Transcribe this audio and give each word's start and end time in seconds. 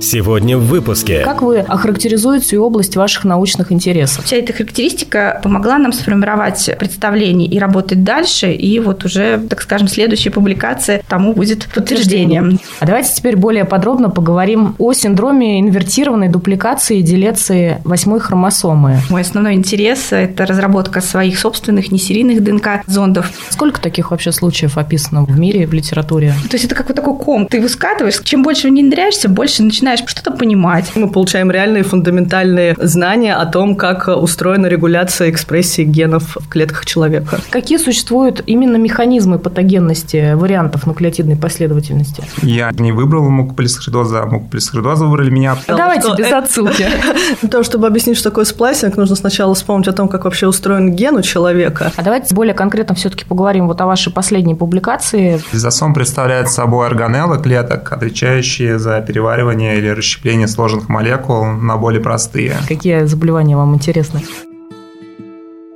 Сегодня 0.00 0.56
в 0.56 0.64
выпуске. 0.64 1.22
Как 1.24 1.42
вы 1.42 1.58
охарактеризуете 1.58 2.58
область 2.58 2.96
ваших 2.96 3.24
научных 3.24 3.70
интересов? 3.70 4.24
Вся 4.24 4.36
эта 4.36 4.54
характеристика 4.54 5.40
помогла 5.42 5.76
нам 5.76 5.92
сформировать 5.92 6.70
представление 6.78 7.46
и 7.46 7.58
работать 7.58 8.02
дальше, 8.02 8.50
и 8.50 8.78
вот 8.80 9.04
уже, 9.04 9.38
так 9.38 9.60
скажем, 9.60 9.88
следующая 9.88 10.30
публикация 10.30 11.02
тому 11.06 11.34
будет 11.34 11.68
подтверждением. 11.74 12.58
А 12.80 12.86
давайте 12.86 13.14
теперь 13.14 13.36
более 13.36 13.66
подробно 13.66 14.08
поговорим 14.08 14.74
о 14.78 14.94
синдроме 14.94 15.60
инвертированной 15.60 16.28
дупликации 16.28 17.00
и 17.00 17.02
делеции 17.02 17.82
восьмой 17.84 18.20
хромосомы. 18.20 19.00
Мой 19.10 19.20
основной 19.20 19.52
интерес– 19.52 20.08
это 20.12 20.46
разработка 20.46 21.02
своих 21.02 21.38
собственных 21.38 21.92
несерийных 21.92 22.42
ДНК-зондов. 22.42 23.30
Сколько 23.50 23.80
таких 23.80 24.12
вообще 24.12 24.32
случаев 24.32 24.78
описано 24.78 25.24
в 25.24 25.38
мире, 25.38 25.66
в 25.66 25.74
литературе? 25.74 26.32
То 26.48 26.54
есть 26.54 26.64
это 26.64 26.74
как 26.74 26.88
вот 26.88 26.96
такой 26.96 27.18
ком. 27.18 27.46
Ты 27.46 27.60
выскатываешь, 27.60 28.18
чем 28.24 28.42
больше 28.42 28.68
внедряешься, 28.68 29.28
больше 29.28 29.62
начинаешь 29.62 29.89
что-то 29.96 30.30
понимать. 30.30 30.92
Мы 30.94 31.08
получаем 31.10 31.50
реальные 31.50 31.82
фундаментальные 31.82 32.76
знания 32.78 33.34
о 33.34 33.46
том, 33.46 33.76
как 33.76 34.08
устроена 34.08 34.66
регуляция 34.66 35.30
экспрессии 35.30 35.82
генов 35.82 36.36
в 36.36 36.48
клетках 36.48 36.86
человека. 36.86 37.40
Какие 37.50 37.78
существуют 37.78 38.42
именно 38.46 38.76
механизмы 38.76 39.38
патогенности 39.38 40.34
вариантов 40.34 40.86
нуклеотидной 40.86 41.36
последовательности? 41.36 42.22
Я 42.42 42.70
не 42.72 42.92
выбрал 42.92 43.28
мукополисахаридоза, 43.28 44.22
а 44.22 44.26
мукополисахаридоза 44.26 45.04
выбрали 45.04 45.30
меня. 45.30 45.56
Давайте 45.66 46.08
что... 46.08 46.16
без 46.16 46.32
отсылки. 46.32 46.86
Для 47.40 47.48
того, 47.48 47.64
чтобы 47.64 47.86
объяснить, 47.86 48.16
что 48.16 48.30
такое 48.30 48.44
сплайсинг, 48.44 48.96
нужно 48.96 49.16
сначала 49.16 49.54
вспомнить 49.54 49.88
о 49.88 49.92
том, 49.92 50.08
как 50.08 50.24
вообще 50.24 50.46
устроен 50.46 50.94
ген 50.94 51.16
у 51.16 51.22
человека. 51.22 51.92
А 51.96 52.02
давайте 52.02 52.34
более 52.34 52.54
конкретно 52.54 52.94
все-таки 52.94 53.24
поговорим 53.24 53.66
вот 53.66 53.80
о 53.80 53.86
вашей 53.86 54.12
последней 54.12 54.54
публикации. 54.54 55.40
Лизосом 55.52 55.94
представляет 55.94 56.48
собой 56.48 56.86
органеллы 56.86 57.38
клеток, 57.38 57.92
отвечающие 57.92 58.78
за 58.78 59.00
переваривание 59.00 59.79
или 59.80 59.88
расщепление 59.88 60.46
сложных 60.46 60.88
молекул 60.88 61.44
на 61.44 61.76
более 61.76 62.00
простые. 62.00 62.56
Какие 62.68 63.04
заболевания 63.04 63.56
вам 63.56 63.74
интересны? 63.74 64.22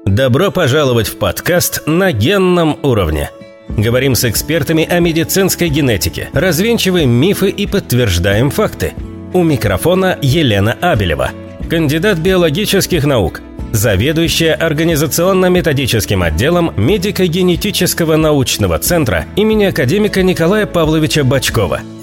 Добро 0.04 0.50
пожаловать 0.50 1.08
в 1.08 1.16
подкаст 1.16 1.82
«На 1.86 2.12
генном 2.12 2.78
уровне». 2.82 3.30
Говорим 3.68 4.14
с 4.14 4.24
экспертами 4.24 4.84
о 4.84 5.00
медицинской 5.00 5.68
генетике, 5.68 6.28
развенчиваем 6.34 7.10
мифы 7.10 7.48
и 7.48 7.66
подтверждаем 7.66 8.50
факты. 8.50 8.92
У 9.32 9.42
микрофона 9.42 10.18
Елена 10.20 10.74
Абелева, 10.74 11.30
кандидат 11.68 12.18
биологических 12.18 13.04
наук, 13.04 13.40
заведующая 13.72 14.54
организационно-методическим 14.54 16.22
отделом 16.22 16.72
медико-генетического 16.76 18.16
научного 18.16 18.78
центра 18.78 19.24
имени 19.34 19.64
академика 19.64 20.22
Николая 20.22 20.66
Павловича 20.66 21.24
Бачкова– 21.24 21.80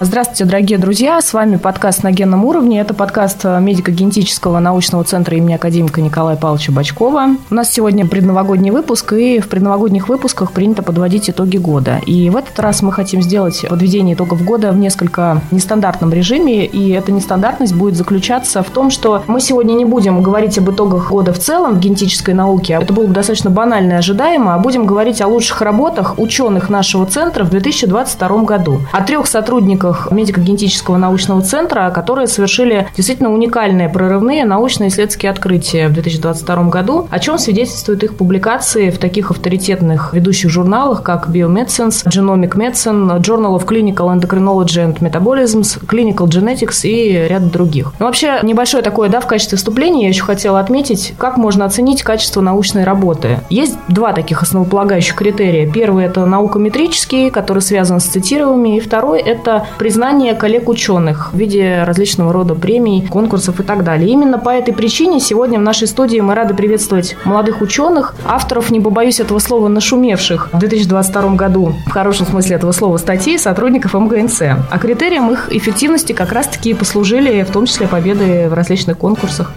Здравствуйте, 0.00 0.44
дорогие 0.44 0.76
друзья! 0.76 1.20
С 1.20 1.32
вами 1.32 1.54
подкаст 1.54 2.02
«На 2.02 2.10
генном 2.10 2.44
уровне». 2.44 2.80
Это 2.80 2.94
подкаст 2.94 3.44
медико-генетического 3.44 4.58
научного 4.58 5.04
центра 5.04 5.36
имени 5.36 5.54
академика 5.54 6.00
Николая 6.00 6.36
Павловича 6.36 6.72
Бачкова. 6.72 7.36
У 7.48 7.54
нас 7.54 7.72
сегодня 7.72 8.04
предновогодний 8.04 8.72
выпуск, 8.72 9.12
и 9.12 9.38
в 9.38 9.48
предновогодних 9.48 10.08
выпусках 10.08 10.50
принято 10.50 10.82
подводить 10.82 11.30
итоги 11.30 11.58
года. 11.58 12.00
И 12.06 12.28
в 12.28 12.34
этот 12.34 12.58
раз 12.58 12.82
мы 12.82 12.90
хотим 12.90 13.22
сделать 13.22 13.64
подведение 13.70 14.16
итогов 14.16 14.42
года 14.44 14.72
в 14.72 14.78
несколько 14.78 15.40
нестандартном 15.52 16.12
режиме, 16.12 16.66
и 16.66 16.90
эта 16.90 17.12
нестандартность 17.12 17.76
будет 17.76 17.94
заключаться 17.94 18.64
в 18.64 18.70
том, 18.70 18.90
что 18.90 19.22
мы 19.28 19.40
сегодня 19.40 19.74
не 19.74 19.84
будем 19.84 20.24
говорить 20.24 20.58
об 20.58 20.68
итогах 20.72 21.10
года 21.10 21.32
в 21.32 21.38
целом 21.38 21.76
в 21.76 21.78
генетической 21.78 22.34
науке, 22.34 22.80
это 22.82 22.92
было 22.92 23.06
бы 23.06 23.12
достаточно 23.12 23.48
банально 23.48 23.92
и 23.92 23.96
ожидаемо, 23.96 24.54
а 24.56 24.58
будем 24.58 24.86
говорить 24.86 25.22
о 25.22 25.28
лучших 25.28 25.62
работах 25.62 26.18
ученых 26.18 26.68
нашего 26.68 27.06
центра 27.06 27.44
в 27.44 27.50
2022 27.50 28.42
году. 28.42 28.80
О 28.90 29.00
трех 29.00 29.28
сотрудниках 29.28 29.83
сотрудниках 29.84 30.10
медико-генетического 30.10 30.96
научного 30.96 31.42
центра, 31.42 31.90
которые 31.90 32.26
совершили 32.26 32.88
действительно 32.96 33.32
уникальные 33.32 33.88
прорывные 33.88 34.44
научно-исследовательские 34.44 35.30
открытия 35.30 35.88
в 35.88 35.92
2022 35.92 36.64
году, 36.64 37.08
о 37.10 37.18
чем 37.18 37.38
свидетельствуют 37.38 38.02
их 38.02 38.16
публикации 38.16 38.90
в 38.90 38.98
таких 38.98 39.30
авторитетных 39.30 40.14
ведущих 40.14 40.50
журналах, 40.50 41.02
как 41.02 41.28
Biomedicines, 41.28 42.06
Genomic 42.06 42.52
Medicine, 42.54 43.20
Journal 43.20 43.58
of 43.58 43.66
Clinical 43.66 44.14
Endocrinology 44.14 44.84
and 44.84 44.98
Metabolism, 45.00 45.62
Clinical 45.86 46.26
Genetics 46.26 46.86
и 46.86 47.26
ряд 47.28 47.50
других. 47.50 47.92
Но 47.98 48.06
вообще, 48.06 48.38
небольшое 48.42 48.82
такое, 48.82 49.08
да, 49.08 49.20
в 49.20 49.26
качестве 49.26 49.58
вступления 49.58 50.04
я 50.04 50.08
еще 50.08 50.22
хотела 50.22 50.60
отметить, 50.60 51.14
как 51.18 51.36
можно 51.36 51.64
оценить 51.64 52.02
качество 52.02 52.40
научной 52.40 52.84
работы. 52.84 53.40
Есть 53.50 53.76
два 53.88 54.12
таких 54.12 54.42
основополагающих 54.42 55.14
критерия. 55.14 55.70
Первый– 55.70 56.04
это 56.06 56.24
наукометрический, 56.24 57.30
который 57.30 57.60
связан 57.60 58.00
с 58.00 58.04
цитированиями, 58.04 58.76
и 58.76 58.80
второй– 58.80 59.20
это 59.34 59.66
признание 59.78 60.34
коллег-ученых 60.34 61.32
в 61.32 61.36
виде 61.36 61.82
различного 61.84 62.32
рода 62.32 62.54
премий, 62.54 63.06
конкурсов 63.06 63.60
и 63.60 63.62
так 63.62 63.84
далее. 63.84 64.08
Именно 64.10 64.38
по 64.38 64.50
этой 64.50 64.74
причине 64.74 65.20
сегодня 65.20 65.58
в 65.58 65.62
нашей 65.62 65.88
студии 65.88 66.20
мы 66.20 66.34
рады 66.34 66.54
приветствовать 66.54 67.16
молодых 67.24 67.60
ученых, 67.60 68.14
авторов, 68.26 68.70
не 68.70 68.80
побоюсь 68.80 69.20
этого 69.20 69.38
слова, 69.38 69.68
нашумевших 69.68 70.50
в 70.52 70.58
2022 70.58 71.34
году, 71.34 71.74
в 71.86 71.90
хорошем 71.90 72.26
смысле 72.26 72.56
этого 72.56 72.72
слова, 72.72 72.96
статей 72.96 73.38
сотрудников 73.38 73.94
МГНЦ. 73.94 74.42
А 74.70 74.78
критерием 74.78 75.30
их 75.30 75.52
эффективности 75.52 76.12
как 76.12 76.32
раз-таки 76.32 76.74
послужили 76.74 77.42
в 77.42 77.50
том 77.50 77.66
числе 77.66 77.86
победы 77.86 78.48
в 78.48 78.54
различных 78.54 78.98
конкурсах. 78.98 79.52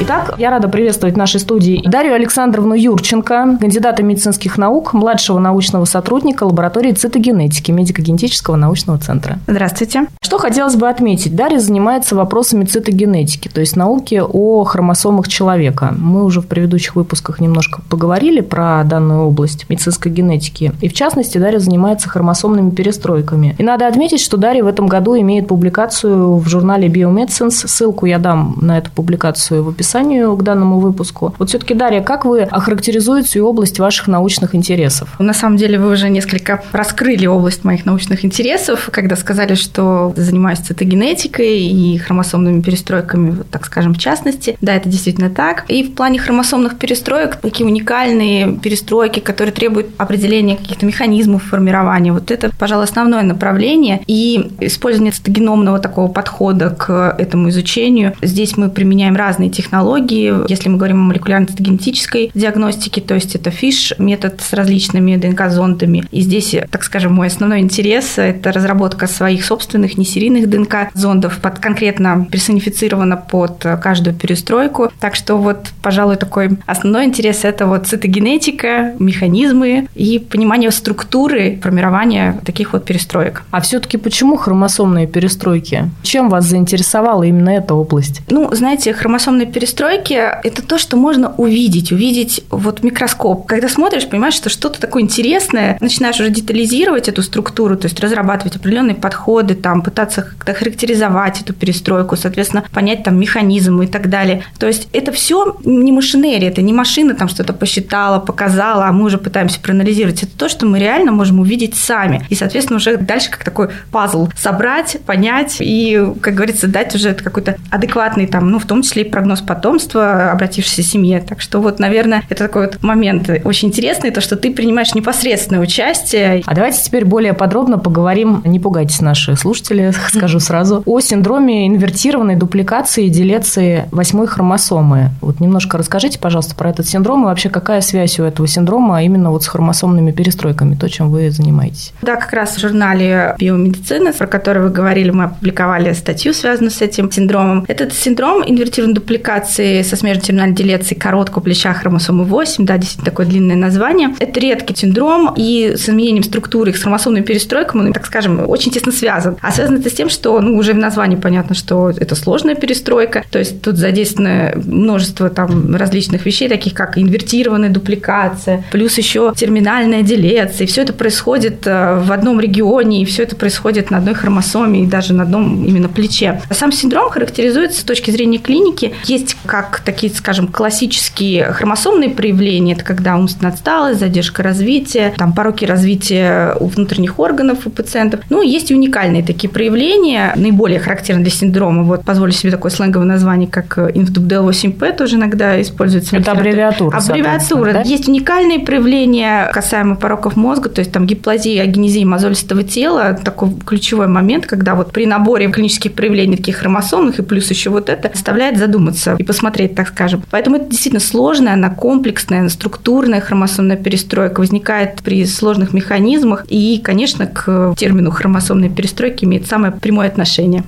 Итак, 0.00 0.34
я 0.38 0.50
рада 0.50 0.68
приветствовать 0.68 1.14
в 1.14 1.18
нашей 1.18 1.38
студии 1.38 1.82
Дарью 1.86 2.14
Александровну 2.14 2.74
Юрченко, 2.74 3.58
кандидата 3.60 4.02
медицинских 4.02 4.58
наук, 4.58 4.94
младшего 4.94 5.38
научного 5.38 5.84
сотрудника 5.84 6.44
лаборатории 6.44 6.92
цитогенетики 6.92 7.70
медико-генетического 7.70 8.56
научного 8.56 8.98
центра. 8.98 9.38
Здравствуйте. 9.46 10.06
Что 10.20 10.38
хотелось 10.38 10.76
бы 10.76 10.88
отметить? 10.88 11.36
Дарья 11.36 11.58
занимается 11.58 12.16
вопросами 12.16 12.64
цитогенетики, 12.64 13.48
то 13.48 13.60
есть 13.60 13.76
науки 13.76 14.20
о 14.26 14.64
хромосомах 14.64 15.28
человека. 15.28 15.94
Мы 15.96 16.24
уже 16.24 16.40
в 16.40 16.46
предыдущих 16.46 16.96
выпусках 16.96 17.38
немножко 17.38 17.82
поговорили 17.88 18.40
про 18.40 18.82
данную 18.84 19.26
область 19.26 19.68
медицинской 19.68 20.10
генетики. 20.10 20.72
И 20.80 20.88
в 20.88 20.94
частности, 20.94 21.38
Дарья 21.38 21.58
занимается 21.58 22.08
хромосомными 22.08 22.70
перестройками. 22.70 23.54
И 23.58 23.62
надо 23.62 23.86
отметить, 23.86 24.20
что 24.20 24.36
Дарья 24.36 24.64
в 24.64 24.68
этом 24.68 24.86
году 24.86 25.16
имеет 25.16 25.48
публикацию 25.48 26.38
в 26.38 26.48
журнале 26.48 26.88
Biomedicines. 26.88 27.50
Ссылку 27.50 28.06
я 28.06 28.18
дам 28.18 28.56
на 28.60 28.78
эту 28.78 28.90
публикацию 28.90 29.62
в 29.62 29.68
описании 29.68 29.81
описанию 29.82 30.36
к 30.36 30.42
данному 30.44 30.78
выпуску. 30.78 31.34
Вот 31.38 31.48
все-таки, 31.48 31.74
Дарья, 31.74 32.02
как 32.02 32.24
вы 32.24 32.42
охарактеризуете 32.42 33.42
область 33.42 33.80
ваших 33.80 34.06
научных 34.06 34.54
интересов? 34.54 35.18
На 35.18 35.34
самом 35.34 35.56
деле 35.56 35.78
вы 35.78 35.90
уже 35.90 36.08
несколько 36.08 36.62
раскрыли 36.70 37.26
область 37.26 37.64
моих 37.64 37.84
научных 37.84 38.24
интересов, 38.24 38.88
когда 38.92 39.16
сказали, 39.16 39.54
что 39.54 40.12
занимаюсь 40.16 40.60
цитогенетикой 40.60 41.58
и 41.58 41.98
хромосомными 41.98 42.62
перестройками, 42.62 43.42
так 43.50 43.66
скажем, 43.66 43.94
в 43.94 43.98
частности. 43.98 44.56
Да, 44.60 44.76
это 44.76 44.88
действительно 44.88 45.30
так. 45.30 45.64
И 45.66 45.82
в 45.82 45.94
плане 45.94 46.20
хромосомных 46.20 46.78
перестроек 46.78 47.36
такие 47.36 47.66
уникальные 47.66 48.58
перестройки, 48.62 49.18
которые 49.18 49.52
требуют 49.52 49.88
определения 49.98 50.56
каких-то 50.56 50.86
механизмов 50.86 51.42
формирования. 51.42 52.12
Вот 52.12 52.30
это, 52.30 52.50
пожалуй, 52.56 52.84
основное 52.84 53.22
направление. 53.22 54.02
И 54.06 54.52
использование 54.60 55.12
цитогеномного 55.12 55.80
такого 55.80 56.06
подхода 56.08 56.70
к 56.70 57.16
этому 57.18 57.48
изучению. 57.48 58.12
Здесь 58.22 58.56
мы 58.56 58.70
применяем 58.70 59.16
разные 59.16 59.50
технологии 59.50 59.71
технологии. 59.72 60.34
Если 60.50 60.68
мы 60.68 60.76
говорим 60.76 61.00
о 61.00 61.04
молекулярно-генетической 61.04 62.30
диагностике, 62.34 63.00
то 63.00 63.14
есть 63.14 63.34
это 63.34 63.50
ФИШ, 63.50 63.94
метод 63.98 64.42
с 64.42 64.52
различными 64.52 65.16
ДНК-зондами. 65.16 66.04
И 66.10 66.20
здесь, 66.20 66.54
так 66.70 66.84
скажем, 66.84 67.14
мой 67.14 67.28
основной 67.28 67.60
интерес– 67.60 68.14
это 68.18 68.52
разработка 68.52 69.06
своих 69.06 69.44
собственных 69.46 69.96
несерийных 69.96 70.50
ДНК-зондов, 70.50 71.38
под, 71.38 71.58
конкретно 71.58 72.26
персонифицировано 72.30 73.16
под 73.16 73.64
каждую 73.82 74.14
перестройку. 74.14 74.90
Так 75.00 75.14
что 75.14 75.36
вот, 75.36 75.70
пожалуй, 75.80 76.16
такой 76.16 76.50
основной 76.66 77.06
интерес– 77.06 77.40
это 77.44 77.66
вот 77.66 77.86
цитогенетика, 77.86 78.94
механизмы 78.98 79.88
и 79.94 80.18
понимание 80.18 80.70
структуры 80.70 81.58
формирования 81.62 82.38
таких 82.44 82.74
вот 82.74 82.84
перестроек. 82.84 83.42
А 83.50 83.62
все-таки 83.62 83.96
почему 83.96 84.36
хромосомные 84.36 85.06
перестройки? 85.06 85.90
Чем 86.02 86.28
вас 86.28 86.44
заинтересовала 86.44 87.22
именно 87.22 87.50
эта 87.50 87.72
область? 87.74 88.20
Ну, 88.28 88.50
знаете, 88.52 88.92
хромосомные 88.92 89.46
перестройки 89.46 89.61
перестройки– 89.62 90.14
это 90.42 90.60
то, 90.60 90.76
что 90.76 90.96
можно 90.96 91.34
увидеть, 91.36 91.92
увидеть 91.92 92.44
вот 92.50 92.82
микроскоп. 92.82 93.46
Когда 93.46 93.68
смотришь, 93.68 94.08
понимаешь, 94.08 94.34
что 94.34 94.50
что-то 94.50 94.80
такое 94.80 95.04
интересное, 95.04 95.76
начинаешь 95.78 96.18
уже 96.18 96.30
детализировать 96.30 97.08
эту 97.08 97.22
структуру, 97.22 97.76
то 97.76 97.86
есть 97.86 98.00
разрабатывать 98.00 98.56
определенные 98.56 98.96
подходы, 98.96 99.54
там, 99.54 99.82
пытаться 99.82 100.22
как-то 100.22 100.52
характеризовать 100.52 101.42
эту 101.42 101.54
перестройку, 101.54 102.16
соответственно, 102.16 102.64
понять 102.72 103.04
там 103.04 103.20
механизм 103.20 103.80
и 103.82 103.86
так 103.86 104.10
далее. 104.10 104.42
То 104.58 104.66
есть 104.66 104.88
это 104.92 105.12
все 105.12 105.56
не 105.64 105.92
машинерия, 105.92 106.48
это 106.48 106.60
не 106.60 106.72
машина 106.72 107.14
там 107.14 107.28
что-то 107.28 107.52
посчитала, 107.52 108.18
показала, 108.18 108.86
а 108.86 108.92
мы 108.92 109.04
уже 109.04 109.18
пытаемся 109.18 109.60
проанализировать. 109.60 110.24
Это 110.24 110.36
то, 110.36 110.48
что 110.48 110.66
мы 110.66 110.80
реально 110.80 111.12
можем 111.12 111.38
увидеть 111.38 111.76
сами. 111.76 112.26
И, 112.30 112.34
соответственно, 112.34 112.78
уже 112.78 112.96
дальше 112.96 113.30
как 113.30 113.44
такой 113.44 113.68
пазл 113.92 114.28
собрать, 114.36 114.96
понять 115.06 115.58
и, 115.60 116.04
как 116.20 116.34
говорится, 116.34 116.66
дать 116.66 116.96
уже 116.96 117.14
какой-то 117.14 117.58
адекватный 117.70 118.26
там, 118.26 118.50
ну, 118.50 118.58
в 118.58 118.66
том 118.66 118.82
числе 118.82 119.02
и 119.02 119.08
прогноз 119.08 119.40
по 119.40 119.51
потомство, 119.54 120.30
обратившейся 120.30 120.82
семье. 120.82 121.20
Так 121.20 121.40
что 121.40 121.60
вот, 121.60 121.78
наверное, 121.78 122.22
это 122.28 122.46
такой 122.46 122.66
вот 122.66 122.82
момент 122.82 123.30
очень 123.44 123.68
интересный, 123.68 124.10
то, 124.10 124.20
что 124.20 124.36
ты 124.36 124.52
принимаешь 124.52 124.94
непосредственное 124.94 125.62
участие. 125.62 126.42
А 126.46 126.54
давайте 126.54 126.82
теперь 126.82 127.04
более 127.04 127.32
подробно 127.32 127.78
поговорим, 127.78 128.42
не 128.44 128.58
пугайтесь 128.58 129.00
наши 129.00 129.36
слушатели, 129.36 129.92
скажу 130.08 130.40
сразу, 130.40 130.82
о 130.86 131.00
синдроме 131.00 131.66
инвертированной 131.66 132.36
дупликации 132.36 133.06
и 133.06 133.08
делеции 133.08 133.84
восьмой 133.90 134.26
хромосомы. 134.26 135.10
Вот 135.20 135.40
немножко 135.40 135.78
расскажите, 135.78 136.18
пожалуйста, 136.18 136.54
про 136.54 136.70
этот 136.70 136.86
синдром 136.86 137.22
и 137.22 137.24
вообще 137.26 137.50
какая 137.50 137.80
связь 137.80 138.18
у 138.18 138.24
этого 138.24 138.48
синдрома 138.48 139.02
именно 139.02 139.30
вот 139.30 139.44
с 139.44 139.48
хромосомными 139.48 140.12
перестройками, 140.12 140.74
то, 140.74 140.88
чем 140.88 141.10
вы 141.10 141.30
занимаетесь. 141.30 141.92
Да, 142.02 142.16
как 142.16 142.32
раз 142.32 142.56
в 142.56 142.60
журнале 142.60 143.34
биомедицины, 143.38 144.12
про 144.12 144.26
который 144.26 144.62
вы 144.62 144.70
говорили, 144.70 145.10
мы 145.10 145.24
опубликовали 145.24 145.92
статью, 145.92 146.32
связанную 146.32 146.70
с 146.70 146.80
этим 146.80 147.10
синдромом. 147.10 147.64
Этот 147.68 147.92
синдром 147.92 148.42
инвертированной 148.46 148.94
дупликации 148.94 149.41
со 149.48 149.96
смежной 149.96 150.22
терминальной 150.22 150.56
делецией 150.56 150.98
короткого 150.98 151.42
плеча 151.42 151.72
хромосомы 151.72 152.24
8, 152.24 152.64
да, 152.64 152.76
действительно 152.76 153.10
такое 153.10 153.26
длинное 153.26 153.56
название. 153.56 154.14
Это 154.18 154.40
редкий 154.40 154.74
синдром, 154.74 155.34
и 155.36 155.74
с 155.76 155.88
изменением 155.88 156.24
структуры 156.24 156.70
их 156.70 156.76
с 156.76 156.82
хромосомной 156.82 157.22
перестройкой 157.22 157.80
он, 157.80 157.92
так 157.92 158.06
скажем, 158.06 158.48
очень 158.48 158.70
тесно 158.70 158.92
связан. 158.92 159.36
А 159.40 159.52
связано 159.52 159.78
это 159.78 159.90
с 159.90 159.92
тем, 159.92 160.08
что 160.08 160.40
ну, 160.40 160.56
уже 160.56 160.72
в 160.72 160.76
названии 160.78 161.16
понятно, 161.16 161.54
что 161.54 161.90
это 161.90 162.14
сложная 162.14 162.54
перестройка, 162.54 163.24
то 163.30 163.38
есть 163.38 163.62
тут 163.62 163.76
задействовано 163.76 164.52
множество 164.56 165.30
там 165.30 165.74
различных 165.74 166.26
вещей, 166.26 166.48
таких 166.48 166.74
как 166.74 166.98
инвертированная 166.98 167.70
дупликация, 167.70 168.64
плюс 168.70 168.98
еще 168.98 169.32
терминальная 169.36 170.02
делеция. 170.02 170.66
И 170.66 170.68
все 170.68 170.82
это 170.82 170.92
происходит 170.92 171.66
э, 171.66 172.00
в 172.00 172.12
одном 172.12 172.40
регионе, 172.40 173.02
и 173.02 173.04
все 173.04 173.22
это 173.22 173.36
происходит 173.36 173.90
на 173.90 173.98
одной 173.98 174.14
хромосоме 174.14 174.84
и 174.84 174.86
даже 174.86 175.14
на 175.14 175.24
одном 175.24 175.64
именно 175.64 175.88
плече. 175.88 176.40
Сам 176.50 176.72
синдром 176.72 177.10
характеризуется 177.10 177.80
с 177.80 177.84
точки 177.84 178.10
зрения 178.10 178.38
клиники. 178.38 178.94
Есть 179.04 179.31
как 179.44 179.80
такие, 179.80 180.12
скажем, 180.12 180.48
классические 180.48 181.52
хромосомные 181.52 182.10
проявления, 182.10 182.74
это 182.74 182.84
когда 182.84 183.16
умственная 183.16 183.52
отсталость, 183.52 184.00
задержка 184.00 184.42
развития, 184.42 185.12
там 185.16 185.32
пороки 185.32 185.64
развития 185.64 186.56
у 186.60 186.66
внутренних 186.66 187.18
органов 187.18 187.66
у 187.66 187.70
пациентов. 187.70 188.20
Ну, 188.30 188.42
есть 188.42 188.70
и 188.70 188.74
уникальные 188.74 189.22
такие 189.22 189.50
проявления, 189.50 190.32
наиболее 190.36 190.80
характерны 190.80 191.22
для 191.22 191.30
синдрома. 191.30 191.82
Вот 191.82 192.04
позволю 192.04 192.32
себе 192.32 192.50
такое 192.50 192.70
сленговое 192.70 193.06
название, 193.06 193.48
как 193.48 193.78
INFDUBDL8P, 193.78 194.96
тоже 194.96 195.16
иногда 195.16 195.60
используется. 195.60 196.16
Это 196.16 196.32
аббревиатура. 196.32 196.96
Аббревиатура. 196.96 197.72
Да? 197.72 197.82
Есть 197.82 198.08
уникальные 198.08 198.60
проявления 198.60 199.50
касаемо 199.52 199.96
пороков 199.96 200.36
мозга, 200.36 200.68
то 200.68 200.80
есть 200.80 200.92
там 200.92 201.06
гиплазия, 201.06 201.62
агенезия 201.62 202.06
мозолистого 202.06 202.62
тела, 202.62 203.18
такой 203.22 203.50
ключевой 203.64 204.06
момент, 204.06 204.46
когда 204.46 204.74
вот 204.74 204.92
при 204.92 205.06
наборе 205.06 205.50
клинических 205.50 205.92
проявлений 205.92 206.36
таких 206.36 206.56
хромосомных 206.56 207.18
и 207.18 207.22
плюс 207.22 207.50
еще 207.50 207.70
вот 207.70 207.88
это 207.88 208.10
заставляет 208.12 208.58
задуматься 208.58 209.16
и 209.22 209.26
посмотреть, 209.26 209.74
так 209.74 209.88
скажем. 209.88 210.22
Поэтому 210.30 210.56
это 210.56 210.66
действительно 210.66 211.00
сложная, 211.00 211.54
она 211.54 211.70
комплексная, 211.70 212.40
она 212.40 212.48
структурная 212.48 213.20
хромосомная 213.20 213.76
перестройка 213.76 214.40
возникает 214.40 215.02
при 215.02 215.24
сложных 215.26 215.72
механизмах 215.72 216.44
и, 216.48 216.80
конечно, 216.82 217.26
к 217.26 217.74
термину 217.76 218.10
хромосомной 218.10 218.68
перестройки 218.68 219.24
имеет 219.24 219.46
самое 219.46 219.72
прямое 219.72 220.08
отношение. 220.08 220.64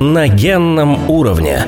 На 0.00 0.28
генном 0.28 1.10
уровне. 1.10 1.66